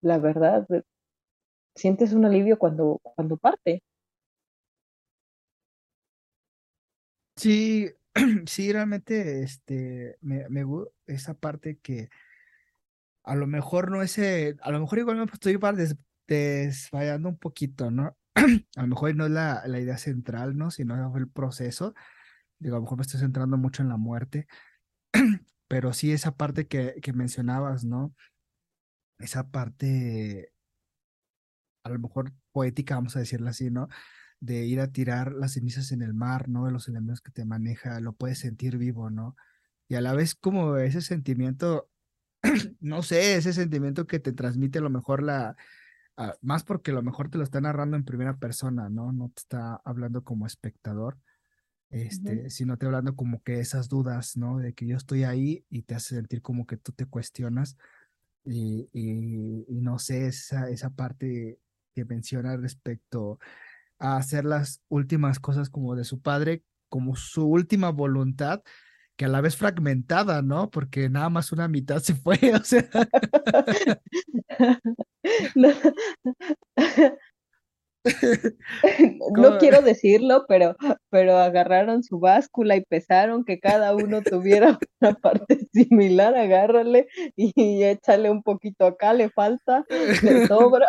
la 0.02 0.20
verdad, 0.20 0.68
sientes 1.76 2.14
un 2.14 2.26
alivio 2.26 2.58
cuando, 2.58 3.00
cuando 3.04 3.38
parte. 3.38 3.82
Sí, 7.36 7.90
sí, 8.48 8.72
realmente, 8.72 9.44
este, 9.44 10.18
me, 10.22 10.48
me 10.50 10.64
gusta 10.64 10.94
esa 11.08 11.34
parte 11.34 11.78
que 11.80 12.10
a 13.24 13.36
lo 13.36 13.48
mejor 13.48 13.92
no 13.92 14.02
es, 14.02 14.18
eh, 14.18 14.56
a 14.62 14.72
lo 14.72 14.80
mejor 14.80 15.00
igual 15.00 15.18
me 15.18 15.26
estoy 15.26 15.58
des, 15.76 15.96
desfallando 16.28 17.30
un 17.30 17.38
poquito, 17.38 17.92
¿no? 17.92 18.16
A 18.36 18.82
lo 18.82 18.88
mejor 18.88 19.16
no 19.16 19.26
es 19.26 19.32
la, 19.32 19.64
la 19.68 19.80
idea 19.80 19.98
central, 19.98 20.58
¿no? 20.58 20.72
Sino 20.72 21.16
el 21.18 21.30
proceso. 21.30 21.94
Digo, 22.60 22.76
a 22.76 22.80
lo 22.80 22.84
mejor 22.84 22.98
me 22.98 23.04
estoy 23.04 23.20
centrando 23.20 23.58
mucho 23.58 23.84
en 23.84 23.90
la 23.90 23.98
muerte, 23.98 24.48
pero 25.68 25.94
sí 25.94 26.12
esa 26.12 26.36
parte 26.36 26.68
que, 26.68 26.96
que 27.02 27.14
mencionabas, 27.14 27.84
¿no? 27.84 28.16
Esa 29.20 29.50
parte, 29.50 30.54
a 31.84 31.90
lo 31.90 32.00
mejor 32.00 32.34
poética, 32.52 32.96
vamos 32.96 33.16
a 33.16 33.20
decirlo 33.20 33.50
así, 33.50 33.70
¿no? 33.70 33.90
De 34.40 34.66
ir 34.66 34.80
a 34.82 34.92
tirar 34.92 35.34
las 35.34 35.54
cenizas 35.54 35.92
en 35.92 36.02
el 36.02 36.14
mar, 36.14 36.50
¿no? 36.50 36.66
De 36.66 36.72
los 36.72 36.88
elementos 36.88 37.22
que 37.22 37.32
te 37.32 37.46
maneja, 37.46 38.00
lo 38.00 38.14
puedes 38.14 38.40
sentir 38.40 38.78
vivo, 38.78 39.10
¿no? 39.10 39.36
Y 39.88 39.96
a 39.96 40.02
la 40.02 40.14
vez 40.14 40.36
como 40.36 40.78
ese 40.78 41.02
sentimiento, 41.02 41.90
no 42.80 43.04
sé, 43.04 43.36
ese 43.36 43.54
sentimiento 43.54 44.08
que 44.08 44.20
te 44.20 44.34
transmite 44.34 44.80
a 44.80 44.82
lo 44.82 44.90
mejor 44.90 45.24
la, 45.24 45.56
ah, 46.18 46.36
más 46.42 46.64
porque 46.64 46.92
a 46.92 46.96
lo 46.96 47.04
mejor 47.04 47.30
te 47.30 47.38
lo 47.38 47.44
está 47.44 47.62
narrando 47.62 47.98
en 47.98 48.06
primera 48.06 48.38
persona, 48.38 48.90
¿no? 48.90 49.12
No 49.12 49.30
te 49.30 49.42
está 49.42 49.82
hablando 49.84 50.24
como 50.24 50.46
espectador 50.46 51.18
este, 51.94 52.50
sino 52.50 52.76
te 52.78 52.88
hablando 52.88 53.16
como 53.16 53.44
que 53.44 53.60
esas 53.60 53.88
dudas, 53.88 54.36
¿no? 54.36 54.58
De 54.58 54.74
que 54.74 54.88
yo 54.88 54.98
estoy 54.98 55.26
ahí 55.26 55.64
y 55.70 55.84
te 55.84 55.94
hace 55.94 56.16
sentir 56.16 56.42
como 56.42 56.66
que 56.66 56.76
tú 56.76 56.92
te 56.92 57.06
cuestionas 57.06 57.78
y, 58.44 58.90
y, 58.92 59.80
no 59.80 60.00
sé, 60.00 60.26
esa, 60.26 60.70
esa 60.72 60.90
parte 60.90 61.60
que 61.94 62.06
menciona 62.06 62.58
respecto 62.58 63.40
a 64.00 64.18
hacer 64.18 64.44
las 64.44 64.82
últimas 64.90 65.40
cosas 65.40 65.70
como 65.70 65.96
de 65.96 66.04
su 66.04 66.20
padre, 66.20 66.64
como 66.90 67.16
su 67.16 67.46
última 67.46 67.92
voluntad, 67.92 68.64
que 69.16 69.26
a 69.26 69.30
la 69.30 69.42
vez 69.42 69.56
fragmentada, 69.56 70.42
¿no? 70.42 70.72
Porque 70.72 71.10
nada 71.10 71.30
más 71.30 71.52
una 71.52 71.68
mitad 71.68 72.00
se 72.00 72.16
fue, 72.16 72.40
o 72.60 72.64
sea. 72.64 72.90
no 75.56 75.72
quiero 79.60 79.82
decirlo, 79.82 80.46
pero, 80.48 80.76
pero 81.10 81.38
agarraron 81.38 82.04
su 82.04 82.20
báscula 82.20 82.76
y 82.76 82.84
pesaron 82.84 83.46
que 83.46 83.60
cada 83.60 83.96
uno 83.96 84.22
tuviera 84.22 84.78
una 85.02 85.14
parte 85.14 85.60
similar, 85.72 86.36
agárrale 86.36 87.08
y 87.36 87.84
échale 87.84 88.30
un 88.30 88.44
poquito 88.44 88.86
acá, 88.86 89.14
le 89.14 89.30
falta, 89.30 89.86
le 89.90 90.48
sobra. 90.48 90.88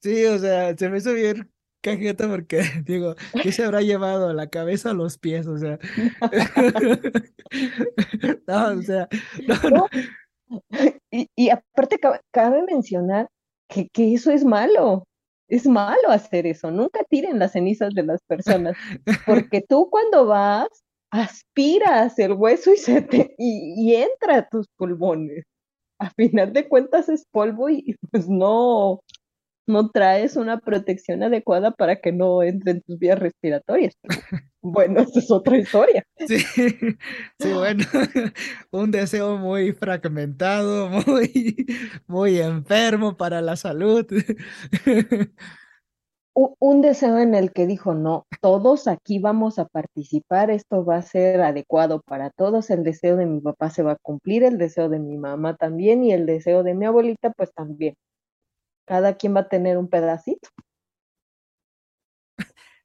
Sí, 0.00 0.24
o 0.26 0.38
sea, 0.38 0.76
se 0.76 0.88
me 0.88 0.98
hizo 0.98 1.12
bien 1.12 1.50
cajeta 1.80 2.28
porque 2.28 2.62
digo, 2.84 3.14
¿qué 3.42 3.52
se 3.52 3.64
habrá 3.64 3.82
llevado? 3.82 4.32
¿La 4.32 4.48
cabeza 4.48 4.92
o 4.92 4.94
los 4.94 5.18
pies? 5.18 5.46
O 5.46 5.58
sea. 5.58 5.78
no, 8.46 8.78
o 8.78 8.82
sea, 8.82 9.08
no, 9.70 9.86
Y, 11.10 11.28
y, 11.34 11.48
aparte 11.50 11.98
cabe, 12.30 12.62
mencionar 12.62 13.28
que, 13.68 13.88
eso 13.94 14.30
es 14.30 14.44
malo 14.44 15.04
es 15.48 15.66
malo 15.66 16.08
hacer 16.08 16.46
eso. 16.46 16.70
Nunca 16.70 17.00
tiren 17.08 17.38
las 17.38 17.52
cenizas 17.52 17.94
de 17.94 18.02
las 18.02 18.22
personas, 18.24 18.76
porque 19.26 19.62
tú 19.66 19.88
cuando 19.90 20.26
vas, 20.26 20.68
aspiras 21.10 22.18
el 22.18 22.34
hueso 22.34 22.70
y, 22.72 23.00
te, 23.02 23.34
y, 23.38 23.94
entra 23.94 24.36
a 24.36 24.48
tus 24.48 24.66
pulmones. 24.76 25.44
A 25.98 26.10
final 26.10 26.52
de 26.52 26.68
cuentas 26.68 27.08
es 27.08 27.24
polvo 27.32 27.68
y 27.70 27.96
pues 28.12 28.28
no, 28.28 29.00
no 29.68 29.90
traes 29.90 30.36
una 30.36 30.58
protección 30.58 31.22
adecuada 31.22 31.70
para 31.72 31.96
que 31.96 32.10
no 32.10 32.42
entre 32.42 32.72
en 32.72 32.82
tus 32.82 32.98
vías 32.98 33.18
respiratorias. 33.18 33.94
bueno, 34.62 35.00
esa 35.00 35.18
es 35.18 35.30
otra 35.30 35.58
historia. 35.58 36.04
Sí, 36.26 36.38
sí, 36.38 37.52
bueno, 37.52 37.84
un 38.72 38.90
deseo 38.90 39.36
muy 39.36 39.72
fragmentado, 39.72 40.88
muy, 41.06 41.66
muy 42.06 42.38
enfermo 42.40 43.16
para 43.16 43.40
la 43.42 43.56
salud. 43.56 44.06
un 46.34 46.80
deseo 46.80 47.18
en 47.18 47.34
el 47.34 47.52
que 47.52 47.66
dijo, 47.66 47.94
no, 47.94 48.26
todos 48.40 48.88
aquí 48.88 49.18
vamos 49.18 49.58
a 49.58 49.66
participar, 49.66 50.50
esto 50.50 50.84
va 50.84 50.96
a 50.96 51.02
ser 51.02 51.42
adecuado 51.42 52.00
para 52.00 52.30
todos, 52.30 52.70
el 52.70 52.84
deseo 52.84 53.16
de 53.16 53.26
mi 53.26 53.40
papá 53.40 53.70
se 53.70 53.82
va 53.82 53.92
a 53.92 53.98
cumplir, 54.00 54.44
el 54.44 54.56
deseo 54.56 54.88
de 54.88 54.98
mi 54.98 55.18
mamá 55.18 55.56
también 55.56 56.04
y 56.04 56.12
el 56.12 56.26
deseo 56.26 56.62
de 56.62 56.74
mi 56.74 56.86
abuelita 56.86 57.30
pues 57.36 57.52
también 57.52 57.94
cada 58.88 59.14
quien 59.16 59.36
va 59.36 59.40
a 59.40 59.48
tener 59.48 59.78
un 59.78 59.88
pedacito. 59.88 60.48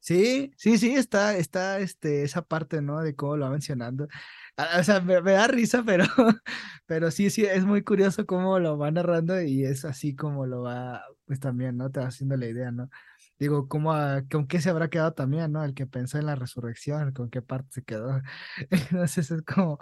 Sí, 0.04 0.52
sí, 0.58 0.78
sí, 0.78 0.96
está, 0.96 1.38
está 1.38 1.80
este, 1.80 2.24
esa 2.24 2.42
parte, 2.42 2.82
¿no? 2.82 3.00
De 3.02 3.16
cómo 3.16 3.38
lo 3.38 3.46
va 3.46 3.52
mencionando. 3.52 4.10
Ah, 4.58 4.78
o 4.82 4.84
sea, 4.84 5.00
me, 5.00 5.22
da 5.22 5.48
risa, 5.48 5.82
pero, 5.86 6.04
pero 6.86 7.10
sí, 7.10 7.30
sí, 7.30 7.46
es 7.46 7.64
muy 7.66 7.84
curioso 7.84 8.26
cómo 8.26 8.60
lo 8.60 8.78
va 8.78 8.92
narrando 8.92 9.42
y 9.42 9.64
es 9.64 9.86
así 9.86 10.14
como 10.14 10.46
lo 10.46 10.64
va, 10.64 11.04
pues 11.26 11.40
también, 11.40 11.78
¿no? 11.78 11.90
Te 11.90 12.02
va 12.02 12.08
haciendo 12.08 12.36
la 12.36 12.48
idea, 12.48 12.70
¿no? 12.72 12.90
Digo, 13.40 13.70
¿cómo, 13.70 13.94
¿con 14.30 14.48
qué 14.48 14.60
se 14.62 14.70
habrá 14.70 14.90
quedado 14.90 15.14
también, 15.14 15.54
¿no? 15.54 15.64
El 15.64 15.74
que 15.74 15.88
pensó 15.88 16.18
en 16.20 16.26
la 16.26 16.36
resurrección, 16.36 17.14
¿con 17.14 17.30
qué 17.30 17.42
parte 17.42 17.70
se 17.72 17.84
quedó? 17.84 18.22
Entonces 18.70 19.32
es 19.32 19.42
como, 19.44 19.80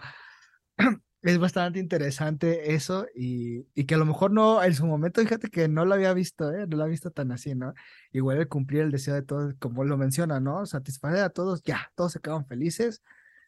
es 1.23 1.37
bastante 1.37 1.79
interesante 1.79 2.73
eso 2.73 3.05
y, 3.15 3.67
y, 3.75 3.85
que 3.85 3.95
a 3.95 3.97
lo 3.97 4.05
mejor 4.05 4.31
no, 4.31 4.63
en 4.63 4.73
su 4.73 4.85
momento, 4.87 5.21
fíjate 5.21 5.49
que 5.49 5.67
no 5.67 5.85
lo 5.85 5.93
había 5.93 6.13
visto, 6.13 6.51
¿eh? 6.51 6.65
no 6.67 6.77
lo 6.77 6.83
había 6.83 6.91
visto 6.91 7.11
tan 7.11 7.31
así, 7.31 7.53
¿no? 7.53 7.73
Igual 8.11 8.39
el 8.39 8.47
cumplir 8.47 8.81
el 8.81 8.91
deseo 8.91 9.13
de 9.13 9.21
todos, 9.21 9.53
como 9.59 9.83
lo 9.83 9.97
menciona, 9.97 10.39
¿no? 10.39 10.65
Satisfacer 10.65 11.23
a 11.23 11.29
todos, 11.29 11.61
ya, 11.63 11.91
todos 11.95 12.13
se 12.13 12.19
quedaron 12.19 12.45
felices, 12.47 13.03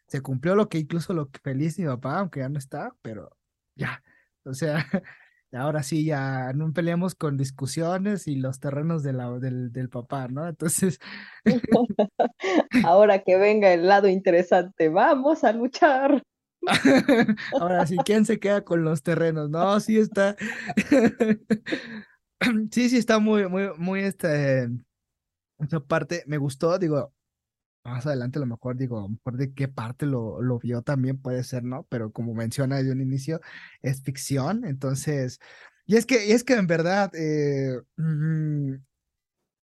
se 0.06 0.20
cumplió 0.20 0.54
lo 0.54 0.68
que 0.68 0.78
incluso 0.78 1.14
lo 1.14 1.30
que 1.30 1.40
feliz 1.40 1.78
mi 1.78 1.86
papá, 1.86 2.20
aunque 2.20 2.40
ya 2.40 2.48
no 2.48 2.58
está, 2.58 2.94
pero 3.02 3.36
ya, 3.74 4.02
o 4.44 4.54
sea, 4.54 4.76
ahora 5.52 5.82
sí, 5.82 6.04
ya 6.04 6.52
no 6.52 6.72
peleamos 6.72 7.16
con 7.16 7.36
discusiones 7.36 8.28
y 8.28 8.36
los 8.36 8.60
terrenos 8.60 9.02
de 9.02 9.12
del, 9.40 9.72
del 9.72 9.88
papá, 9.88 10.28
¿no? 10.28 10.46
Entonces... 10.48 11.00
ahora 12.84 13.20
que 13.20 13.36
venga 13.36 13.72
el 13.72 13.88
lado 13.88 14.08
interesante, 14.08 14.88
vamos 14.88 15.42
a 15.42 15.52
luchar. 15.52 16.22
Ahora 17.60 17.86
sí, 17.86 17.96
¿quién 18.04 18.24
se 18.24 18.38
queda 18.38 18.64
con 18.64 18.84
los 18.84 19.02
terrenos? 19.02 19.50
No, 19.50 19.78
sí 19.80 19.98
está. 19.98 20.36
sí, 22.70 22.88
sí 22.88 22.96
está 22.96 23.18
muy, 23.18 23.48
muy, 23.48 23.70
muy 23.76 24.00
este. 24.00 24.68
Esa 25.58 25.80
parte 25.80 26.24
me 26.26 26.38
gustó, 26.38 26.78
digo, 26.78 27.12
más 27.84 28.06
adelante 28.06 28.38
a 28.38 28.40
lo 28.40 28.46
mejor 28.46 28.76
digo, 28.76 28.98
a 28.98 29.02
lo 29.02 29.08
mejor 29.10 29.36
de 29.36 29.52
qué 29.52 29.68
parte 29.68 30.06
lo, 30.06 30.58
vio 30.58 30.82
también 30.82 31.18
puede 31.18 31.44
ser, 31.44 31.64
¿no? 31.64 31.86
Pero 31.88 32.12
como 32.12 32.34
menciona 32.34 32.76
desde 32.76 32.92
un 32.92 33.00
inicio, 33.00 33.40
es 33.82 34.02
ficción, 34.02 34.64
entonces, 34.64 35.38
y 35.86 35.96
es 35.96 36.06
que, 36.06 36.26
y 36.26 36.32
es 36.32 36.44
que 36.44 36.54
en 36.54 36.66
verdad, 36.66 37.10
eh, 37.14 37.80
mm, 37.96 38.74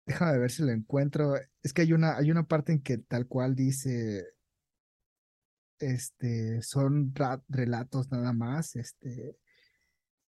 déjame 0.06 0.38
ver 0.38 0.50
si 0.50 0.62
lo 0.62 0.72
encuentro, 0.72 1.36
es 1.62 1.72
que 1.72 1.82
hay 1.82 1.92
una, 1.92 2.16
hay 2.16 2.30
una 2.30 2.44
parte 2.46 2.72
en 2.72 2.82
que 2.82 2.98
tal 2.98 3.26
cual 3.26 3.54
dice, 3.54 4.24
este, 5.80 6.62
son 6.62 7.14
relatos 7.48 8.10
nada 8.10 8.32
más, 8.32 8.76
este, 8.76 9.36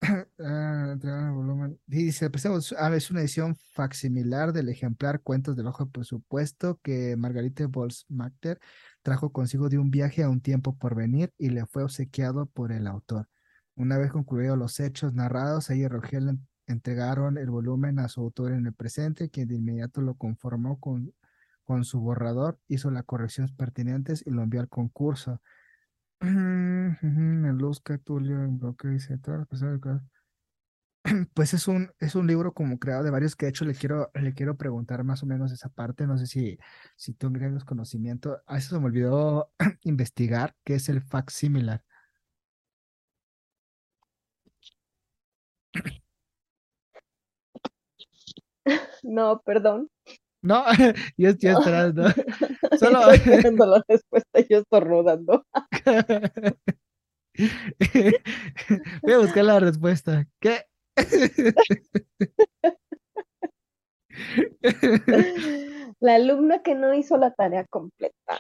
ah, 0.39 1.31
volumen. 1.33 1.79
Dice, 1.85 2.29
presentamos 2.29 2.73
a 2.73 2.95
es 2.95 3.11
una 3.11 3.21
edición 3.21 3.55
facsimilar 3.73 4.51
del 4.51 4.69
ejemplar 4.69 5.21
Cuentos 5.21 5.55
de 5.55 5.63
bajo 5.63 5.89
presupuesto 5.89 6.79
que 6.81 7.15
Margarita 7.17 7.67
Bolsmacher 7.67 8.59
trajo 9.03 9.31
consigo 9.31 9.69
de 9.69 9.77
un 9.77 9.91
viaje 9.91 10.23
a 10.23 10.29
un 10.29 10.41
tiempo 10.41 10.75
por 10.77 10.95
venir 10.95 11.33
y 11.37 11.49
le 11.49 11.65
fue 11.67 11.83
obsequiado 11.83 12.47
por 12.47 12.71
el 12.71 12.87
autor. 12.87 13.29
Una 13.75 13.97
vez 13.97 14.11
concluidos 14.11 14.57
los 14.57 14.79
hechos 14.79 15.13
narrados, 15.13 15.69
ella 15.69 15.85
y 15.85 15.87
Rogel 15.87 16.39
entregaron 16.67 17.37
el 17.37 17.49
volumen 17.49 17.99
a 17.99 18.07
su 18.07 18.21
autor 18.21 18.53
en 18.53 18.65
el 18.65 18.73
presente, 18.73 19.29
quien 19.29 19.47
de 19.47 19.55
inmediato 19.55 20.01
lo 20.01 20.15
conformó 20.15 20.79
con 20.79 21.13
con 21.65 21.83
su 21.85 21.99
borrador, 22.01 22.59
hizo 22.67 22.91
las 22.91 23.05
correcciones 23.05 23.51
pertinentes 23.53 24.23
y 24.25 24.31
lo 24.31 24.43
envió 24.43 24.61
al 24.61 24.69
concurso. 24.69 25.41
Pues 31.33 31.53
es 31.53 31.67
un, 31.67 31.91
es 31.99 32.15
un 32.15 32.27
libro 32.27 32.53
como 32.53 32.79
creado 32.79 33.03
de 33.03 33.11
varios 33.11 33.35
que 33.35 33.45
de 33.45 33.49
hecho 33.49 33.65
le 33.65 33.73
quiero, 33.73 34.11
le 34.13 34.33
quiero 34.33 34.57
preguntar 34.57 35.03
más 35.03 35.23
o 35.23 35.25
menos 35.25 35.51
esa 35.51 35.69
parte. 35.69 36.07
No 36.07 36.17
sé 36.17 36.27
si, 36.27 36.57
si 36.95 37.13
tú 37.13 37.27
agregas 37.27 37.65
conocimiento. 37.65 38.41
A 38.47 38.57
eso 38.57 38.75
se 38.75 38.79
me 38.79 38.85
olvidó 38.87 39.51
investigar 39.83 40.55
qué 40.63 40.75
es 40.75 40.89
el 40.89 41.01
facsimilar. 41.01 41.83
No, 49.03 49.41
perdón. 49.43 49.89
No, 50.41 50.63
yo 51.17 51.29
estoy 51.29 51.51
esperando. 51.51 52.03
Solo. 52.79 53.11
Estoy 53.11 53.33
esperando 53.33 53.65
la 53.65 53.83
respuesta, 53.87 54.39
yo 54.49 54.59
estornudando. 54.59 55.45
Voy 59.01 59.13
a 59.13 59.17
buscar 59.19 59.45
la 59.45 59.59
respuesta. 59.59 60.25
¿Qué? 60.39 60.65
La 65.99 66.15
alumna 66.15 66.61
que 66.61 66.75
no 66.75 66.93
hizo 66.93 67.17
la 67.17 67.31
tarea 67.31 67.65
completa. 67.69 68.39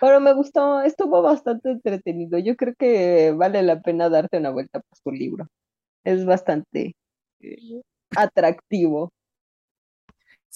Pero 0.00 0.20
me 0.20 0.32
gustó, 0.32 0.82
estuvo 0.82 1.22
bastante 1.22 1.70
entretenido. 1.70 2.38
Yo 2.38 2.56
creo 2.56 2.74
que 2.78 3.32
vale 3.36 3.62
la 3.62 3.80
pena 3.82 4.08
darte 4.08 4.38
una 4.38 4.50
vuelta 4.50 4.80
por 4.80 4.98
tu 5.04 5.12
libro. 5.12 5.46
Es 6.04 6.24
bastante 6.24 6.94
eh, 7.40 7.82
atractivo. 8.16 9.10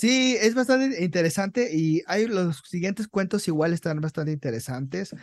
Sí, 0.00 0.34
es 0.40 0.54
bastante 0.54 1.04
interesante 1.04 1.76
y 1.76 2.02
hay 2.06 2.26
los 2.26 2.62
siguientes 2.64 3.06
cuentos 3.06 3.46
igual 3.48 3.74
están 3.74 4.00
bastante 4.00 4.32
interesantes. 4.32 5.14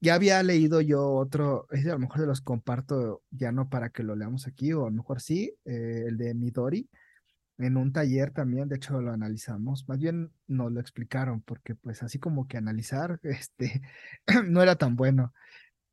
Ya 0.00 0.14
había 0.14 0.42
leído 0.42 0.82
yo 0.82 1.10
otro, 1.14 1.66
a 1.70 1.76
lo 1.78 1.98
mejor 1.98 2.20
se 2.20 2.26
los 2.26 2.42
comparto 2.42 3.22
ya 3.30 3.50
no 3.50 3.70
para 3.70 3.88
que 3.88 4.02
lo 4.02 4.16
leamos 4.16 4.46
aquí, 4.46 4.74
o 4.74 4.82
a 4.82 4.90
lo 4.90 4.96
mejor 4.96 5.22
sí, 5.22 5.54
eh, 5.64 6.04
el 6.06 6.18
de 6.18 6.34
Midori, 6.34 6.90
en 7.56 7.78
un 7.78 7.94
taller 7.94 8.30
también, 8.32 8.68
de 8.68 8.76
hecho 8.76 9.00
lo 9.00 9.10
analizamos, 9.10 9.88
más 9.88 9.98
bien 9.98 10.30
nos 10.46 10.70
lo 10.70 10.80
explicaron, 10.80 11.40
porque 11.40 11.74
pues 11.74 12.02
así 12.02 12.18
como 12.18 12.46
que 12.46 12.58
analizar, 12.58 13.20
este, 13.22 13.80
no 14.46 14.62
era 14.62 14.76
tan 14.76 14.96
bueno. 14.96 15.32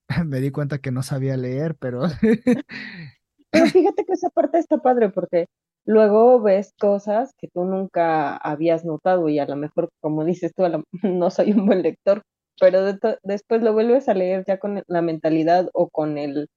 Me 0.26 0.42
di 0.42 0.52
cuenta 0.52 0.80
que 0.80 0.92
no 0.92 1.02
sabía 1.02 1.38
leer, 1.38 1.76
pero... 1.76 2.04
pero 3.52 3.68
fíjate 3.68 4.06
que 4.06 4.14
esa 4.14 4.30
parte 4.32 4.60
está 4.60 4.80
padre, 4.80 5.12
porque 5.12 5.48
luego 5.88 6.42
ves 6.42 6.74
cosas 6.80 7.34
que 7.40 7.48
tú 7.50 7.66
nunca 7.66 8.38
habías 8.38 8.86
notado 8.86 9.30
y 9.30 9.40
a 9.40 9.48
lo 9.48 9.56
mejor, 9.56 9.90
como 10.02 10.26
dices 10.26 10.54
tú, 10.56 10.64
no 11.04 11.32
soy 11.32 11.54
un 11.54 11.66
buen 11.66 11.82
lector, 11.84 12.22
pero 12.60 12.82
después 13.24 13.64
lo 13.64 13.74
vuelves 13.74 14.10
a 14.10 14.14
leer 14.16 14.46
ya 14.48 14.60
con 14.60 14.84
la 14.88 15.02
mentalidad 15.02 15.70
o 15.74 15.90
con 15.90 16.18
el 16.20 16.50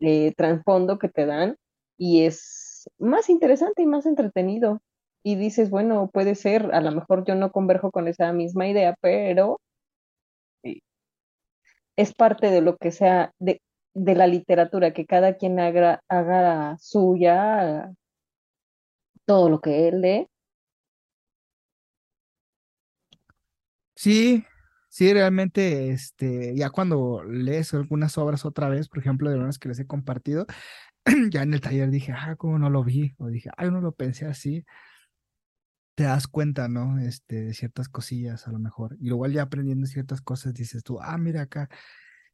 eh, 0.00 0.32
trasfondo 0.36 0.98
que 0.98 1.08
te 1.08 1.26
dan 1.26 1.56
y 1.98 2.24
es 2.24 2.88
más 2.98 3.30
interesante 3.30 3.82
y 3.82 3.86
más 3.86 4.06
entretenido. 4.06 4.80
Y 5.24 5.36
dices, 5.36 5.70
bueno, 5.70 6.10
puede 6.12 6.36
ser, 6.36 6.74
a 6.74 6.80
lo 6.80 6.92
mejor 6.92 7.24
yo 7.26 7.34
no 7.34 7.50
converjo 7.52 7.90
con 7.90 8.08
esa 8.08 8.32
misma 8.32 8.68
idea, 8.68 8.94
pero 9.00 9.58
eh, 10.62 10.80
es 11.96 12.14
parte 12.14 12.50
de 12.50 12.60
lo 12.60 12.76
que 12.76 12.90
sea 12.92 13.32
de, 13.38 13.60
de 13.94 14.14
la 14.14 14.26
literatura, 14.26 14.92
que 14.92 15.06
cada 15.06 15.34
quien 15.36 15.58
haga, 15.60 16.00
haga 16.08 16.76
suya 16.80 17.92
todo 19.26 19.50
lo 19.50 19.60
que 19.60 19.88
él 19.88 20.00
lee. 20.00 20.26
Sí, 23.94 24.44
Sí, 24.96 25.12
realmente, 25.12 25.90
este, 25.90 26.56
ya 26.56 26.70
cuando 26.70 27.22
lees 27.22 27.74
algunas 27.74 28.16
obras 28.16 28.46
otra 28.46 28.70
vez, 28.70 28.88
por 28.88 28.98
ejemplo, 29.00 29.28
de 29.28 29.36
unas 29.36 29.58
que 29.58 29.68
les 29.68 29.78
he 29.78 29.86
compartido, 29.86 30.46
ya 31.30 31.42
en 31.42 31.52
el 31.54 31.60
taller 31.60 31.90
dije, 31.90 32.12
ah, 32.12 32.36
¿cómo 32.36 32.58
no 32.58 32.70
lo 32.70 32.82
vi? 32.82 33.14
O 33.18 33.28
dije, 33.28 33.50
ah, 33.58 33.66
no 33.66 33.82
lo 33.82 33.92
pensé 33.92 34.24
así. 34.26 34.64
Te 35.94 36.04
das 36.04 36.26
cuenta, 36.28 36.68
¿no? 36.68 36.98
Este, 36.98 37.42
de 37.42 37.54
ciertas 37.54 37.88
cosillas 37.90 38.46
a 38.48 38.52
lo 38.52 38.58
mejor. 38.58 38.96
Y 39.00 39.08
luego 39.08 39.26
ya 39.28 39.42
aprendiendo 39.42 39.86
ciertas 39.86 40.22
cosas 40.22 40.54
dices 40.54 40.82
tú, 40.82 40.98
ah, 41.02 41.18
mira 41.18 41.42
acá. 41.42 41.68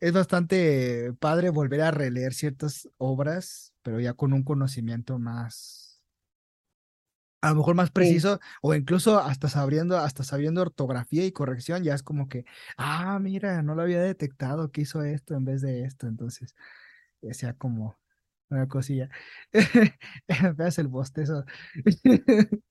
Es 0.00 0.12
bastante 0.12 1.12
padre 1.20 1.50
volver 1.50 1.80
a 1.82 1.90
releer 1.90 2.34
ciertas 2.34 2.88
obras, 2.98 3.74
pero 3.82 4.00
ya 4.00 4.14
con 4.14 4.32
un 4.32 4.44
conocimiento 4.44 5.18
más, 5.18 5.81
a 7.42 7.50
lo 7.50 7.56
mejor 7.56 7.74
más 7.74 7.90
preciso, 7.90 8.40
o 8.62 8.74
incluso 8.74 9.18
hasta 9.18 9.48
sabiendo, 9.48 9.98
hasta 9.98 10.22
sabiendo 10.22 10.62
ortografía 10.62 11.26
y 11.26 11.32
corrección, 11.32 11.82
ya 11.82 11.94
es 11.94 12.02
como 12.04 12.28
que, 12.28 12.44
ah, 12.76 13.18
mira, 13.20 13.62
no 13.62 13.74
lo 13.74 13.82
había 13.82 14.00
detectado 14.00 14.70
que 14.70 14.82
hizo 14.82 15.02
esto 15.02 15.34
en 15.34 15.44
vez 15.44 15.60
de 15.60 15.84
esto, 15.84 16.06
entonces, 16.06 16.54
sea 17.32 17.54
como 17.54 17.98
una 18.48 18.68
cosilla. 18.68 19.10
Veas 20.56 20.78
el 20.78 20.86
bostezo. 20.88 21.44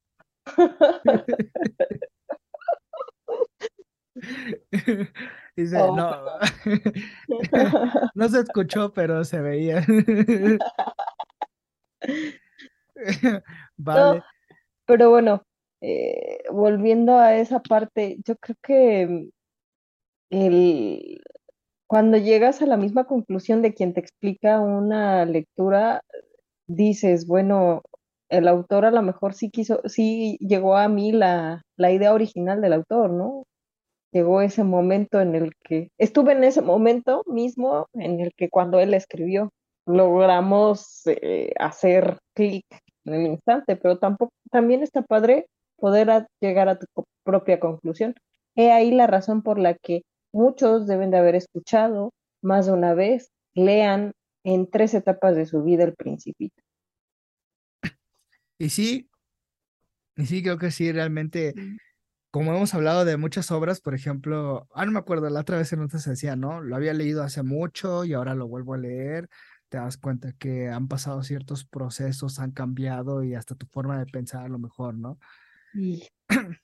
Dice, 5.56 5.78
oh, 5.78 5.96
no, 5.96 6.16
no 8.16 8.30
se 8.30 8.40
escuchó, 8.40 8.94
pero 8.94 9.26
se 9.26 9.42
veía. 9.42 9.86
vale. 13.78 14.24
Pero 14.92 15.10
bueno, 15.10 15.44
eh, 15.80 16.44
volviendo 16.52 17.18
a 17.18 17.38
esa 17.38 17.62
parte, 17.62 18.18
yo 18.26 18.36
creo 18.36 18.58
que 18.62 19.30
el, 20.30 21.22
cuando 21.88 22.18
llegas 22.18 22.62
a 22.62 22.66
la 22.66 22.76
misma 22.76 23.06
conclusión 23.06 23.62
de 23.62 23.74
quien 23.74 23.94
te 23.94 24.02
explica 24.02 24.60
una 24.60 25.24
lectura, 25.24 26.02
dices, 26.68 27.26
bueno, 27.26 27.84
el 28.28 28.50
autor 28.50 28.84
a 28.84 28.92
lo 28.92 29.02
mejor 29.02 29.34
sí 29.34 29.50
quiso, 29.50 29.80
sí 29.86 30.38
llegó 30.42 30.76
a 30.76 30.90
mí 30.90 31.14
la, 31.14 31.64
la 31.78 31.92
idea 31.94 32.14
original 32.14 32.60
del 32.62 32.74
autor, 32.74 33.12
¿no? 33.12 33.46
Llegó 34.12 34.42
ese 34.42 34.66
momento 34.66 35.22
en 35.22 35.36
el 35.36 35.54
que, 35.64 35.88
estuve 35.98 36.34
en 36.34 36.44
ese 36.44 36.62
momento 36.62 37.24
mismo 37.28 37.88
en 37.94 38.20
el 38.20 38.34
que 38.36 38.50
cuando 38.50 38.82
él 38.82 38.94
escribió, 38.94 39.52
logramos 39.86 41.04
eh, 41.08 41.54
hacer 41.58 42.18
clic 42.36 42.66
en 43.06 43.14
el 43.14 43.28
instante, 43.28 43.76
pero 43.76 43.98
tampoco, 44.00 44.34
también 44.52 44.84
está 44.84 45.02
padre 45.02 45.48
poder 45.78 46.28
llegar 46.40 46.70
a 46.70 46.78
tu 46.78 46.86
propia 47.24 47.60
conclusión. 47.60 48.16
He 48.56 48.72
ahí 48.72 48.92
la 48.92 49.08
razón 49.08 49.42
por 49.42 49.60
la 49.60 49.76
que 49.76 50.04
muchos 50.32 50.88
deben 50.88 51.12
de 51.12 51.18
haber 51.18 51.36
escuchado 51.36 52.14
más 52.42 52.66
de 52.66 52.74
una 52.74 52.94
vez, 52.94 53.32
lean 53.54 54.14
en 54.44 54.70
tres 54.70 54.94
etapas 54.94 55.36
de 55.36 55.46
su 55.46 55.64
vida 55.64 55.84
el 55.84 55.96
principito. 55.96 56.62
Y 58.58 58.70
sí, 58.70 59.10
y 60.16 60.26
sí, 60.26 60.44
creo 60.44 60.58
que 60.58 60.72
sí, 60.72 60.92
realmente, 60.92 61.54
como 62.30 62.54
hemos 62.54 62.74
hablado 62.74 63.06
de 63.06 63.18
muchas 63.18 63.50
obras, 63.52 63.82
por 63.82 63.96
ejemplo, 63.96 64.68
ah, 64.74 64.86
no 64.86 64.92
me 64.92 65.00
acuerdo, 65.00 65.30
la 65.30 65.40
otra 65.40 65.58
vez 65.58 65.74
en 65.74 65.82
otra 65.82 66.00
se 66.00 66.12
decía, 66.12 66.36
¿no? 66.36 66.62
Lo 66.62 66.76
había 66.76 66.94
leído 66.94 67.24
hace 67.24 67.44
mucho 67.44 68.06
y 68.06 68.14
ahora 68.14 68.36
lo 68.36 68.48
vuelvo 68.48 68.74
a 68.74 68.78
leer 68.78 69.30
te 69.72 69.78
das 69.78 69.96
cuenta 69.96 70.34
que 70.34 70.68
han 70.68 70.90
pasado 70.90 71.24
ciertos 71.24 71.64
procesos, 71.64 72.40
han 72.40 72.52
cambiado 72.52 73.24
y 73.24 73.36
hasta 73.36 73.56
tu 73.56 73.66
forma 73.68 73.98
de 73.98 74.06
pensar 74.06 74.44
a 74.44 74.50
lo 74.50 74.60
mejor, 74.60 74.96
¿no? 74.96 75.18
Sí, 75.72 76.06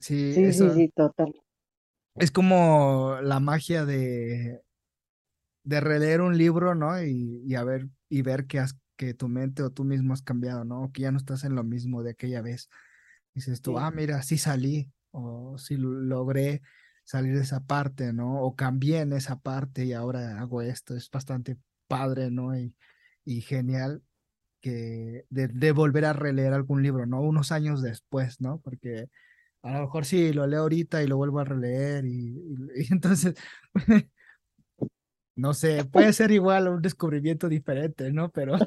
sí, 0.00 0.34
sí, 0.34 0.52
sí, 0.52 0.92
total. 0.94 1.32
Es 2.16 2.32
como 2.32 3.18
la 3.22 3.38
magia 3.38 3.84
de, 3.84 4.60
de 5.62 5.80
releer 5.80 6.20
un 6.20 6.36
libro, 6.36 6.74
¿no? 6.74 7.00
Y, 7.00 7.44
y, 7.46 7.54
a 7.54 7.62
ver, 7.62 7.86
y 8.08 8.22
ver 8.22 8.46
que, 8.46 8.58
has, 8.58 8.76
que 8.96 9.14
tu 9.14 9.28
mente 9.28 9.62
o 9.62 9.70
tú 9.70 9.84
mismo 9.84 10.12
has 10.12 10.22
cambiado, 10.22 10.64
¿no? 10.64 10.90
que 10.92 11.02
ya 11.02 11.12
no 11.12 11.18
estás 11.18 11.44
en 11.44 11.54
lo 11.54 11.62
mismo 11.62 12.02
de 12.02 12.10
aquella 12.10 12.42
vez. 12.42 12.68
Dices 13.34 13.62
tú, 13.62 13.78
ah, 13.78 13.92
mira, 13.92 14.20
sí 14.24 14.36
salí, 14.36 14.90
o 15.12 15.58
sí 15.58 15.76
logré 15.76 16.60
salir 17.04 17.36
de 17.36 17.42
esa 17.42 17.60
parte, 17.60 18.12
¿no? 18.12 18.42
O 18.42 18.56
cambié 18.56 18.98
en 19.02 19.12
esa 19.12 19.38
parte 19.38 19.84
y 19.84 19.92
ahora 19.92 20.40
hago 20.40 20.60
esto. 20.60 20.96
Es 20.96 21.08
bastante 21.08 21.56
padre, 21.88 22.30
¿no? 22.30 22.56
Y, 22.56 22.74
y 23.24 23.40
genial 23.40 24.02
que 24.60 25.24
de, 25.30 25.72
volver 25.72 26.04
a 26.04 26.12
releer 26.12 26.52
algún 26.52 26.82
libro, 26.82 27.06
¿no? 27.06 27.20
Unos 27.20 27.52
años 27.52 27.82
después, 27.82 28.40
¿no? 28.40 28.60
Porque 28.60 29.06
a 29.62 29.72
lo 29.72 29.80
mejor 29.82 30.04
sí, 30.04 30.32
lo 30.32 30.46
leo 30.46 30.62
ahorita 30.62 31.02
y 31.02 31.06
lo 31.06 31.16
vuelvo 31.16 31.40
a 31.40 31.44
releer 31.44 32.04
y, 32.06 32.36
entonces, 32.90 33.34
no 35.36 35.54
sé, 35.54 35.84
puede 35.84 36.12
ser 36.12 36.30
igual 36.32 36.68
un 36.68 36.82
descubrimiento 36.82 37.48
diferente, 37.48 38.12
¿no? 38.12 38.30
Pero... 38.30 38.54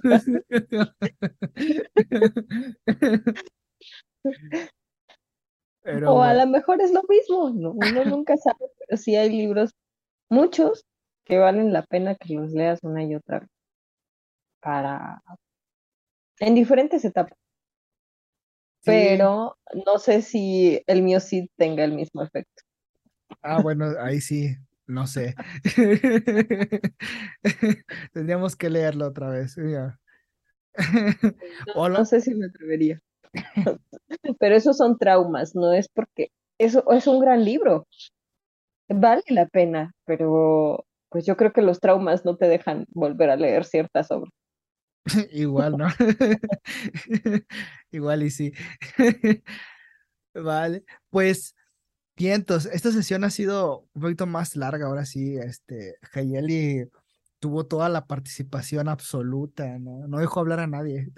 o 6.07 6.21
a 6.21 6.33
lo 6.33 6.47
mejor 6.47 6.81
es 6.81 6.91
lo 6.91 7.03
mismo, 7.09 7.49
¿no? 7.49 7.71
Uno 7.71 8.05
nunca 8.05 8.37
sabe, 8.37 8.65
pero 8.77 8.97
sí 8.97 9.15
hay 9.15 9.29
libros, 9.29 9.75
muchos, 10.29 10.85
que 11.25 11.37
valen 11.37 11.73
la 11.73 11.83
pena 11.83 12.15
que 12.15 12.33
los 12.33 12.51
leas 12.51 12.79
una 12.83 13.03
y 13.03 13.15
otra 13.15 13.39
vez 13.39 13.49
para 14.59 15.21
en 16.39 16.55
diferentes 16.55 17.05
etapas. 17.05 17.37
Pero 18.83 19.57
no 19.85 19.99
sé 19.99 20.23
si 20.23 20.81
el 20.87 21.03
mío 21.03 21.19
sí 21.19 21.49
tenga 21.55 21.83
el 21.83 21.93
mismo 21.93 22.23
efecto. 22.23 22.63
Ah, 23.43 23.61
bueno, 23.61 23.85
ahí 23.99 24.19
sí, 24.21 24.55
no 24.87 25.05
sé. 25.05 25.35
Tendríamos 28.13 28.55
que 28.55 28.69
leerlo 28.69 29.07
otra 29.07 29.29
vez. 29.29 29.55
No, 31.75 31.89
no 31.89 32.05
sé 32.05 32.21
si 32.21 32.33
me 32.33 32.45
atrevería. 32.45 33.01
Pero 34.39 34.55
esos 34.55 34.77
son 34.77 34.97
traumas, 34.97 35.53
no 35.53 35.73
es 35.73 35.89
porque 35.89 36.31
eso 36.57 36.89
es 36.91 37.07
un 37.07 37.19
gran 37.19 37.43
libro. 37.43 37.87
Vale 38.87 39.23
la 39.27 39.47
pena, 39.47 39.93
pero 40.05 40.85
pues 41.11 41.25
yo 41.25 41.35
creo 41.35 41.51
que 41.51 41.61
los 41.61 41.81
traumas 41.81 42.23
no 42.23 42.37
te 42.37 42.47
dejan 42.47 42.85
volver 42.89 43.29
a 43.29 43.35
leer 43.35 43.65
ciertas 43.65 44.09
obras. 44.11 44.31
Igual, 45.31 45.77
¿no? 45.77 45.87
Igual 47.91 48.23
y 48.23 48.31
sí. 48.31 48.53
Vale, 50.33 50.85
pues 51.09 51.53
vientos. 52.15 52.65
Esta 52.65 52.91
sesión 52.91 53.25
ha 53.25 53.29
sido 53.29 53.89
un 53.93 54.01
poquito 54.01 54.25
más 54.25 54.55
larga, 54.55 54.87
ahora 54.87 55.03
sí. 55.05 55.35
Este, 55.37 55.97
Hayeli 56.13 56.89
tuvo 57.39 57.65
toda 57.65 57.89
la 57.89 58.05
participación 58.07 58.87
absoluta, 58.87 59.77
¿no? 59.79 60.07
No 60.07 60.19
dejó 60.19 60.39
hablar 60.39 60.61
a 60.61 60.67
nadie. 60.67 61.11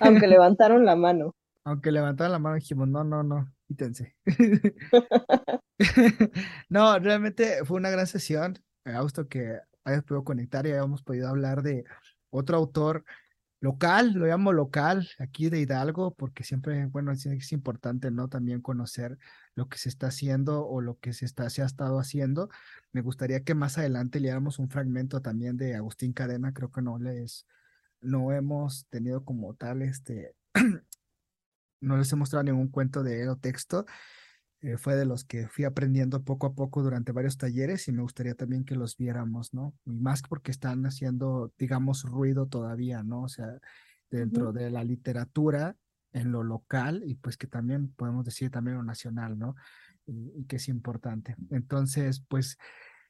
Aunque 0.00 0.28
levantaron 0.28 0.84
la 0.84 0.94
mano. 0.94 1.34
Aunque 1.64 1.90
levantaron 1.90 2.30
la 2.30 2.38
mano, 2.38 2.54
dijimos, 2.54 2.86
no, 2.86 3.02
no, 3.02 3.24
no, 3.24 3.50
quítense. 3.66 4.16
no, 6.68 6.98
realmente 6.98 7.64
fue 7.64 7.76
una 7.78 7.90
gran 7.90 8.06
sesión. 8.06 8.58
Me 8.84 8.94
que 9.28 9.58
hayas 9.84 10.04
podido 10.04 10.24
conectar 10.24 10.66
y 10.66 10.72
hayamos 10.72 11.02
podido 11.02 11.28
hablar 11.28 11.62
de 11.62 11.84
otro 12.30 12.56
autor 12.56 13.04
local, 13.60 14.12
lo 14.12 14.26
llamo 14.26 14.52
local, 14.52 15.08
aquí 15.18 15.48
de 15.50 15.60
Hidalgo, 15.60 16.14
porque 16.14 16.44
siempre, 16.44 16.86
bueno, 16.86 17.12
es, 17.12 17.52
importante, 17.52 18.10
¿no? 18.10 18.28
También 18.28 18.60
conocer 18.60 19.18
lo 19.54 19.68
que 19.68 19.78
se 19.78 19.88
está 19.88 20.08
haciendo 20.08 20.66
o 20.66 20.80
lo 20.80 20.98
que 20.98 21.12
se, 21.12 21.24
está, 21.24 21.48
se 21.50 21.62
ha 21.62 21.66
estado 21.66 21.98
haciendo. 21.98 22.48
Me 22.92 23.00
gustaría 23.00 23.42
que 23.44 23.54
más 23.54 23.78
adelante 23.78 24.20
le 24.20 24.28
damos 24.28 24.58
un 24.58 24.68
fragmento 24.68 25.22
también 25.22 25.56
de 25.56 25.74
Agustín 25.74 26.12
Cadena, 26.12 26.52
creo 26.52 26.70
que 26.70 26.82
no 26.82 26.98
les, 26.98 27.46
no 28.00 28.32
hemos 28.32 28.86
tenido 28.88 29.24
como 29.24 29.54
tal, 29.54 29.82
este, 29.82 30.34
no 31.80 31.96
les 31.96 32.12
he 32.12 32.16
mostrado 32.16 32.44
ningún 32.44 32.68
cuento 32.68 33.02
de 33.02 33.22
él 33.22 33.28
o 33.28 33.36
texto, 33.36 33.86
eh, 34.60 34.78
fue 34.78 34.96
de 34.96 35.04
los 35.04 35.24
que 35.24 35.48
fui 35.48 35.64
aprendiendo 35.64 36.22
poco 36.24 36.46
a 36.46 36.54
poco 36.54 36.82
durante 36.82 37.12
varios 37.12 37.36
talleres 37.36 37.88
y 37.88 37.92
me 37.92 38.02
gustaría 38.02 38.34
también 38.34 38.64
que 38.64 38.74
los 38.74 38.96
viéramos, 38.96 39.52
¿no? 39.54 39.74
Y 39.84 39.96
más 39.96 40.22
porque 40.22 40.50
están 40.50 40.84
haciendo, 40.86 41.52
digamos, 41.58 42.04
ruido 42.04 42.46
todavía, 42.46 43.02
¿no? 43.02 43.22
O 43.22 43.28
sea, 43.28 43.58
dentro 44.10 44.52
de 44.52 44.70
la 44.70 44.82
literatura, 44.82 45.76
en 46.16 46.32
lo 46.32 46.42
local 46.42 47.02
y 47.04 47.14
pues 47.14 47.36
que 47.36 47.46
también 47.46 47.92
podemos 47.92 48.24
decir 48.24 48.50
también 48.50 48.78
lo 48.78 48.82
nacional, 48.82 49.38
¿no? 49.38 49.54
Y, 50.06 50.44
que 50.44 50.56
es 50.56 50.68
importante. 50.68 51.36
Entonces, 51.50 52.22
pues 52.26 52.56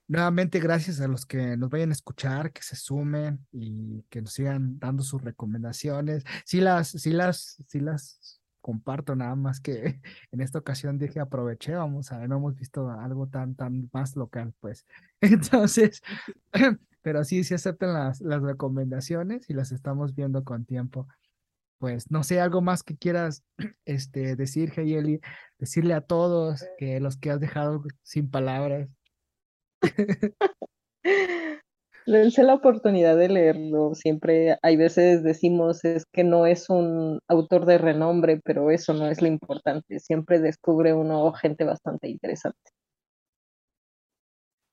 nuevamente 0.08 0.58
gracias 0.60 1.00
a 1.00 1.08
los 1.08 1.26
que 1.26 1.56
nos 1.56 1.70
vayan 1.70 1.90
a 1.90 1.92
escuchar, 1.92 2.52
que 2.52 2.62
se 2.62 2.74
sumen 2.76 3.46
y 3.52 4.02
que 4.10 4.22
nos 4.22 4.32
sigan 4.32 4.78
dando 4.78 5.02
sus 5.02 5.22
recomendaciones. 5.22 6.24
Sí 6.44 6.60
las, 6.60 6.88
sí 6.88 7.12
las, 7.12 7.62
sí 7.68 7.80
las 7.80 8.40
comparto 8.66 9.14
nada 9.14 9.36
más 9.36 9.60
que 9.60 10.00
en 10.32 10.40
esta 10.40 10.58
ocasión 10.58 10.98
dije 10.98 11.20
aproveché, 11.20 11.76
vamos 11.76 12.10
a 12.10 12.18
ver, 12.18 12.28
no 12.28 12.38
hemos 12.38 12.56
visto 12.56 12.90
algo 12.90 13.28
tan, 13.28 13.54
tan 13.54 13.88
más 13.92 14.16
local, 14.16 14.54
pues. 14.58 14.84
Entonces, 15.20 16.02
pero 17.02 17.22
sí, 17.22 17.44
sí 17.44 17.54
aceptan 17.54 17.92
las, 17.94 18.20
las 18.20 18.42
recomendaciones 18.42 19.48
y 19.48 19.54
las 19.54 19.70
estamos 19.70 20.16
viendo 20.16 20.42
con 20.42 20.64
tiempo. 20.64 21.06
Pues 21.78 22.10
no 22.10 22.24
sé, 22.24 22.40
algo 22.40 22.60
más 22.60 22.82
que 22.82 22.96
quieras 22.96 23.44
este, 23.84 24.34
decir, 24.34 24.72
Heyeli, 24.76 25.20
decirle 25.60 25.94
a 25.94 26.00
todos 26.00 26.64
que 26.76 26.98
los 26.98 27.16
que 27.16 27.30
has 27.30 27.38
dejado 27.38 27.84
sin 28.02 28.28
palabras. 28.28 28.88
Dense 32.06 32.44
la 32.44 32.54
oportunidad 32.54 33.16
de 33.16 33.28
leerlo. 33.28 33.94
Siempre 33.94 34.58
hay 34.62 34.76
veces 34.76 35.24
decimos 35.24 35.84
es 35.84 36.04
que 36.12 36.22
no 36.22 36.46
es 36.46 36.70
un 36.70 37.20
autor 37.26 37.66
de 37.66 37.78
renombre, 37.78 38.40
pero 38.44 38.70
eso 38.70 38.94
no 38.94 39.08
es 39.08 39.20
lo 39.20 39.26
importante. 39.26 39.98
Siempre 39.98 40.38
descubre 40.38 40.94
uno 40.94 41.32
gente 41.32 41.64
bastante 41.64 42.08
interesante. 42.08 42.70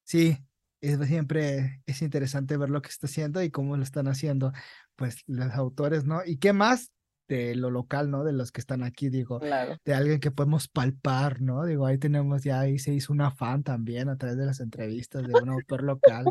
Sí, 0.03 0.37
es, 0.79 0.99
siempre 1.07 1.81
es 1.87 2.01
interesante 2.03 2.55
ver 2.57 2.69
lo 2.69 2.81
que 2.81 2.89
está 2.89 3.07
haciendo 3.07 3.41
y 3.41 3.49
cómo 3.49 3.77
lo 3.77 3.83
están 3.83 4.07
haciendo, 4.07 4.51
pues 4.95 5.23
los 5.25 5.51
autores, 5.53 6.05
¿no? 6.05 6.21
¿Y 6.25 6.37
qué 6.37 6.53
más? 6.53 6.91
de 7.27 7.55
lo 7.55 7.69
local, 7.69 8.11
¿no? 8.11 8.23
De 8.23 8.33
los 8.33 8.51
que 8.51 8.59
están 8.61 8.83
aquí, 8.83 9.09
digo, 9.09 9.39
de 9.39 9.93
alguien 9.93 10.19
que 10.19 10.31
podemos 10.31 10.67
palpar, 10.67 11.41
¿no? 11.41 11.65
Digo, 11.65 11.85
ahí 11.85 11.97
tenemos, 11.97 12.43
ya 12.43 12.59
ahí 12.59 12.79
se 12.79 12.93
hizo 12.93 13.13
una 13.13 13.31
fan 13.31 13.63
también 13.63 14.09
a 14.09 14.17
través 14.17 14.37
de 14.37 14.45
las 14.45 14.59
entrevistas 14.59 15.25
de 15.25 15.33
un 15.41 15.49
autor 15.49 15.83
local. 15.83 16.25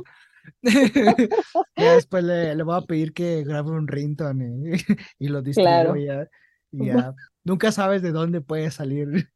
ya 1.77 1.95
después 1.95 2.25
le, 2.25 2.55
le, 2.55 2.63
voy 2.63 2.77
a 2.77 2.87
pedir 2.87 3.13
que 3.13 3.43
grabe 3.45 3.71
un 3.71 3.89
ringtone 3.89 4.79
y, 5.19 5.29
lo 5.29 5.43
distribuya. 5.43 6.29
Y 6.71 6.87
ya, 6.87 7.15
nunca 7.45 7.73
sabes 7.73 8.03
de 8.03 8.13
dónde 8.13 8.41
puede 8.41 8.71
salir. 8.71 9.29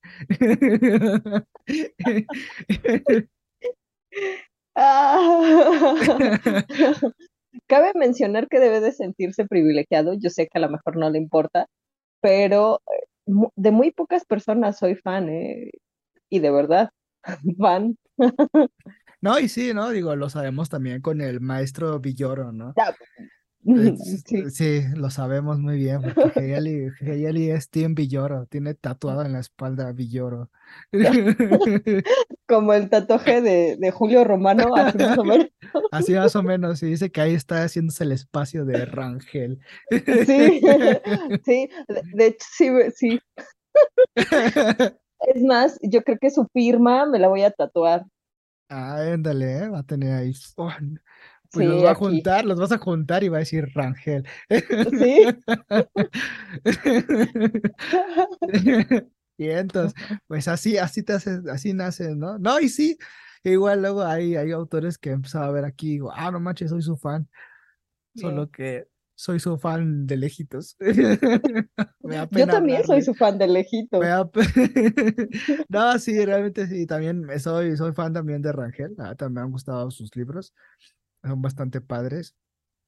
Cabe 7.67 7.93
mencionar 7.95 8.49
que 8.49 8.61
debe 8.61 8.81
de 8.81 8.93
sentirse 8.93 9.47
privilegiado, 9.47 10.15
yo 10.15 10.31
sé 10.31 10.47
que 10.49 10.59
a 10.59 10.61
lo 10.61 10.71
mejor 10.71 10.97
no 10.97 11.11
le 11.11 11.19
importa, 11.19 11.67
pero 12.21 12.83
eh, 12.93 13.07
de 13.57 13.71
muy 13.71 13.91
pocas 13.91 14.25
personas 14.25 14.79
soy 14.79 14.95
fan, 14.95 15.29
¿eh? 15.29 15.71
y 16.29 16.39
de 16.41 16.51
verdad, 16.51 16.91
fan. 17.59 17.97
No, 19.27 19.41
y 19.41 19.49
sí, 19.49 19.75
¿no? 19.75 19.91
Digo, 19.91 20.15
lo 20.15 20.31
sabemos 20.31 20.69
también 20.69 21.01
con 21.03 21.21
el 21.21 21.41
maestro 21.41 21.99
Villoro, 21.99 22.53
¿no? 22.53 22.75
Sí. 24.53 24.83
lo 24.95 25.11
sabemos 25.11 25.59
muy 25.59 25.77
bien, 25.77 26.01
porque 26.01 26.55
Heyeli, 27.01 27.51
es 27.51 27.69
Team 27.69 27.97
Villoro, 27.97 28.47
tiene 28.47 28.75
tatuado 28.75 29.23
en 29.25 29.33
la 29.33 29.41
espalda 29.41 29.91
Villoro. 29.91 30.53
Como 32.47 32.73
el 32.73 32.89
tatuaje 32.89 33.43
de, 33.43 33.91
Julio 33.91 34.23
Romano, 34.23 34.73
así 34.77 34.99
más 34.99 35.19
o 35.19 35.25
menos. 35.25 35.49
Así 35.91 36.15
más 36.15 36.37
o 36.37 36.45
menos, 36.45 36.81
y 36.85 36.87
dice 36.87 37.11
que 37.11 37.21
ahí 37.21 37.35
está 37.35 37.65
haciéndose 37.65 38.05
el 38.05 38.13
espacio 38.13 38.65
de 38.65 38.85
Rangel. 38.85 39.59
Sí, 39.91 40.61
sí, 41.45 41.69
de 42.15 42.27
hecho 42.27 42.47
sí, 42.53 42.71
sí. 42.95 43.21
Es 44.15 45.43
más, 45.43 45.77
yo 45.83 46.05
creo 46.05 46.19
que 46.21 46.31
su 46.31 46.47
firma 46.53 47.05
me 47.07 47.19
la 47.19 47.27
voy 47.27 47.43
a 47.43 47.51
tatuar. 47.51 48.05
Ah, 48.69 49.03
ándale, 49.13 49.59
¿eh? 49.59 49.69
va 49.69 49.81
a 49.81 49.83
tener 49.83 50.15
ahí. 50.15 50.33
Oh, 50.57 50.71
pues 51.53 51.69
los 51.69 51.85
va 51.85 51.93
a 51.93 51.95
juntar, 51.95 52.45
los 52.45 52.59
vas 52.59 52.73
a 52.73 52.79
juntar 52.79 53.25
y 53.25 53.29
va 53.29 53.39
a 53.39 53.41
decir 53.41 53.69
Rangel. 53.75 54.27
Sí. 54.51 55.27
y 59.39 59.51
entonces, 59.51 59.95
pues 60.27 60.49
así, 60.49 60.79
así 60.79 61.03
te 61.03 61.15
haces, 61.15 61.47
así 61.47 61.73
naces, 61.73 62.17
¿no? 62.17 62.39
No, 62.39 62.61
y 62.61 62.69
sí, 62.69 62.99
igual 63.45 63.83
luego 63.83 64.03
hay, 64.03 64.37
hay 64.37 64.51
autores 64.51 64.99
que 64.99 65.11
empezado 65.11 65.45
a 65.45 65.53
ver 65.53 65.65
aquí 65.65 65.89
y 65.89 65.93
digo, 65.93 66.13
ah, 66.15 66.31
no 66.31 66.41
manches, 66.41 66.71
soy 66.71 66.83
su 66.83 66.97
fan. 66.97 67.29
Solo 68.15 68.51
que 68.51 68.89
soy 69.17 69.41
su 69.41 69.59
fan 69.59 70.07
de 70.07 70.17
lejitos. 70.19 70.77
Yo 72.31 72.47
también 72.47 72.85
soy 72.85 73.03
su 73.03 73.15
fan 73.15 73.39
de 73.39 73.49
lejitos. 73.49 74.05
no, 75.69 75.99
sí, 75.99 76.25
realmente 76.25 76.67
sí, 76.67 76.87
también 76.87 77.27
soy, 77.41 77.77
soy 77.77 77.93
fan 77.93 78.13
también 78.13 78.43
de 78.43 78.53
Rangel. 78.53 78.95
Ah, 78.99 79.15
también 79.15 79.35
me 79.35 79.41
han 79.41 79.51
gustado 79.51 79.91
sus 79.91 80.15
libros, 80.15 80.55
son 81.25 81.43
bastante 81.43 81.81
padres. 81.81 82.37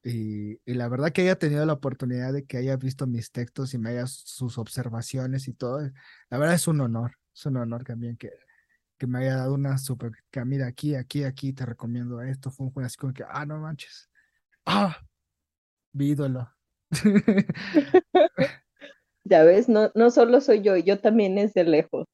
Y, 0.05 0.61
y, 0.65 0.75
la 0.75 0.89
verdad 0.89 1.11
que 1.11 1.23
haya 1.23 1.39
tenido 1.39 1.67
la 1.67 1.73
oportunidad 1.73 2.33
de 2.33 2.45
que 2.45 2.59
haya 2.59 2.77
visto 2.77 3.07
mis 3.07 3.33
textos 3.33 3.75
y 3.75 3.79
me 3.79 3.91
haya 3.91 4.07
sus 4.07 4.57
observaciones 4.57 5.49
y 5.49 5.55
todo, 5.55 5.81
la 6.31 6.39
verdad 6.39 6.55
es 6.55 6.69
un 6.69 6.81
honor, 6.81 7.17
es 7.35 7.45
un 7.47 7.57
honor 7.57 7.83
también 7.83 8.17
que, 8.17 8.31
que 8.97 9.09
me 9.09 9.19
haya 9.19 9.37
dado 9.37 9.55
una 9.55 9.77
super, 9.77 10.13
que 10.31 10.45
mira, 10.45 10.69
aquí, 10.69 10.95
aquí, 10.95 11.25
aquí 11.25 11.53
te 11.53 11.67
recomiendo 11.67 12.23
esto, 12.23 12.53
fue 12.53 12.71
un 12.73 12.85
así 12.85 12.97
como 12.97 13.13
que, 13.13 13.25
ah, 13.29 13.45
no 13.45 13.59
manches, 13.59 14.09
ah, 14.67 14.97
mi 15.93 16.09
ídolo. 16.09 16.51
ya 19.25 19.43
ves, 19.45 19.69
no, 19.69 19.91
no 19.95 20.11
solo 20.11 20.41
soy 20.41 20.63
yo, 20.63 20.77
yo 20.77 20.99
también 21.01 21.39
es 21.39 21.55
de 21.55 21.65
lejos, 21.65 22.07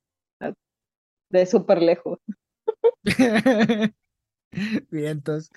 de 1.30 1.46
súper 1.46 1.82
lejos. 1.82 2.18
Vientos. 4.90 5.50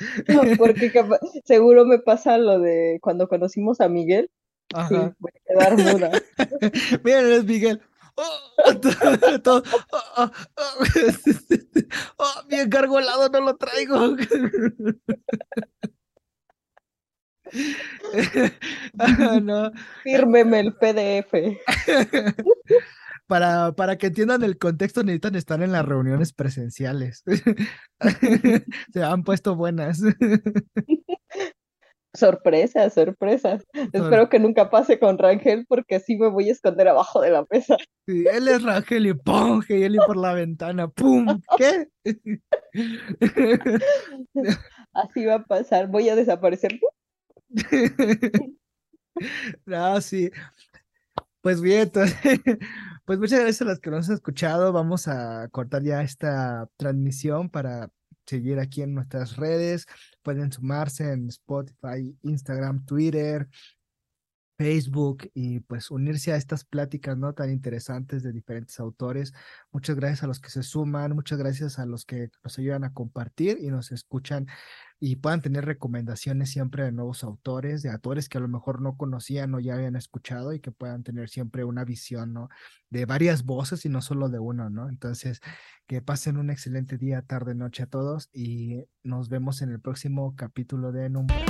porque 0.58 0.91
seguro 1.45 1.86
me 1.86 1.99
pasa 1.99 2.38
lo 2.38 2.60
de 2.60 2.99
cuando 3.01 3.27
conocimos 3.27 3.82
a 3.82 3.89
Miguel. 3.89 4.30
Sí, 4.89 4.95
voy 5.20 5.32
a 5.34 5.39
quedar 5.47 5.78
muda. 5.78 6.11
Miren, 7.03 7.32
es 7.32 7.45
Miguel. 7.45 7.82
Oh, 8.15 8.80
todo, 9.43 9.63
oh, 9.91 10.03
oh, 10.18 10.32
oh, 12.18 12.43
mi 12.49 12.59
encargolado 12.59 13.30
no 13.30 13.41
lo 13.41 13.55
traigo. 13.57 14.18
No. 19.41 19.72
Fírmeme 20.04 20.60
el 20.60 20.74
PDF. 20.74 21.58
Para, 23.28 23.74
para 23.74 23.98
que 23.98 24.08
entiendan 24.08 24.43
el 24.43 24.58
contexto, 24.58 25.04
necesitan 25.04 25.36
estar 25.36 25.62
en 25.62 25.74
las 25.74 25.86
reuniones 25.86 26.32
presenciales. 26.32 27.24
Se 28.93 29.04
han 29.04 29.24
puesto 29.24 29.56
buenas. 29.56 30.02
Sorpresas, 32.18 32.93
sorpresas. 32.93 33.64
Espero 33.93 34.30
que 34.30 34.39
nunca 34.39 34.72
pase 34.72 34.98
con 34.98 35.20
Rangel 35.20 35.66
porque 35.68 35.95
así 35.95 36.16
me 36.16 36.30
voy 36.30 36.50
a 36.50 36.54
esconder 36.54 36.88
abajo 36.88 37.22
de 37.22 37.30
la 37.30 37.45
mesa. 37.52 37.78
Sí, 38.08 38.26
él 38.32 38.48
es 38.48 38.64
Rangel 38.64 39.06
y 39.06 39.14
¡pum! 39.14 39.62
Y 39.70 39.98
por 39.98 40.18
la 40.18 40.34
ventana, 40.34 40.88
¡pum! 40.88 41.39
¿Qué? 41.58 41.89
Así 44.93 45.26
va 45.26 45.36
a 45.36 45.43
pasar, 45.43 45.88
voy 45.89 46.10
a 46.10 46.16
desaparecer. 46.16 46.80
no, 49.66 50.01
sí. 50.01 50.32
Pues 51.41 51.62
bien, 51.62 51.82
entonces, 51.84 52.16
pues 53.05 53.20
muchas 53.20 53.39
gracias 53.39 53.62
a 53.62 53.66
los 53.66 53.80
que 53.80 53.89
nos 53.89 54.10
han 54.10 54.16
escuchado. 54.16 54.74
Vamos 54.74 55.08
a 55.08 55.47
cortar 55.49 55.84
ya 55.84 56.01
esta 56.01 56.70
transmisión 56.78 57.49
para 57.49 57.89
seguir 58.26 58.60
aquí 58.60 58.82
en 58.82 58.93
nuestras 58.93 59.38
redes. 59.38 59.86
Pueden 60.22 60.51
sumarse 60.51 61.12
en 61.14 61.30
Spotify, 61.30 62.18
Instagram, 62.24 62.86
Twitter, 62.86 63.47
Facebook 64.58 65.30
y 65.34 65.60
pues 65.62 65.91
unirse 65.91 66.34
a 66.34 66.36
estas 66.36 66.66
pláticas 66.66 67.18
no 67.18 67.34
tan 67.34 67.51
interesantes 67.51 68.24
de 68.24 68.34
diferentes 68.34 68.80
autores. 68.80 69.34
Muchas 69.72 69.95
gracias 69.95 70.24
a 70.24 70.28
los 70.28 70.39
que 70.39 70.49
se 70.49 70.64
suman, 70.64 71.14
muchas 71.14 71.38
gracias 71.38 71.78
a 71.80 71.86
los 71.86 72.05
que 72.05 72.30
nos 72.43 72.58
ayudan 72.58 72.84
a 72.84 72.93
compartir 72.93 73.60
y 73.62 73.68
nos 73.68 73.91
escuchan 73.91 74.47
y 75.00 75.18
puedan 75.18 75.41
tener 75.41 75.66
recomendaciones 75.66 76.50
siempre 76.50 76.84
de 76.84 76.91
nuevos 76.91 77.24
autores, 77.24 77.84
de 77.84 77.91
autores 77.91 78.30
que 78.30 78.38
a 78.38 78.41
lo 78.41 78.48
mejor 78.48 78.82
no 78.82 78.98
conocían 78.98 79.54
o 79.54 79.60
ya 79.60 79.76
habían 79.76 79.95
escuchado 79.95 80.54
y 80.54 80.60
que 80.60 80.72
puedan 80.72 81.04
tener 81.04 81.30
siempre 81.30 81.64
una 81.64 81.86
visión, 81.86 82.34
¿no? 82.34 82.50
De 82.89 83.06
varias 83.06 83.43
voces 83.43 83.86
y 83.86 83.89
no 83.89 84.02
solo 84.02 84.30
de 84.30 84.39
uno, 84.39 84.70
¿no? 84.70 84.89
Entonces, 84.89 85.39
que 85.86 86.02
pasen 86.02 86.38
un 86.38 86.50
excelente 86.50 86.98
día, 86.98 87.22
tarde, 87.22 87.54
noche 87.54 87.84
a 87.84 87.88
todos 87.88 88.30
y 88.34 88.86
nos 89.04 89.30
vemos 89.30 89.62
en 89.62 89.70
el 89.72 89.80
próximo 89.80 90.36
capítulo 90.36 90.91
de 90.91 91.10
Numbra. 91.10 91.45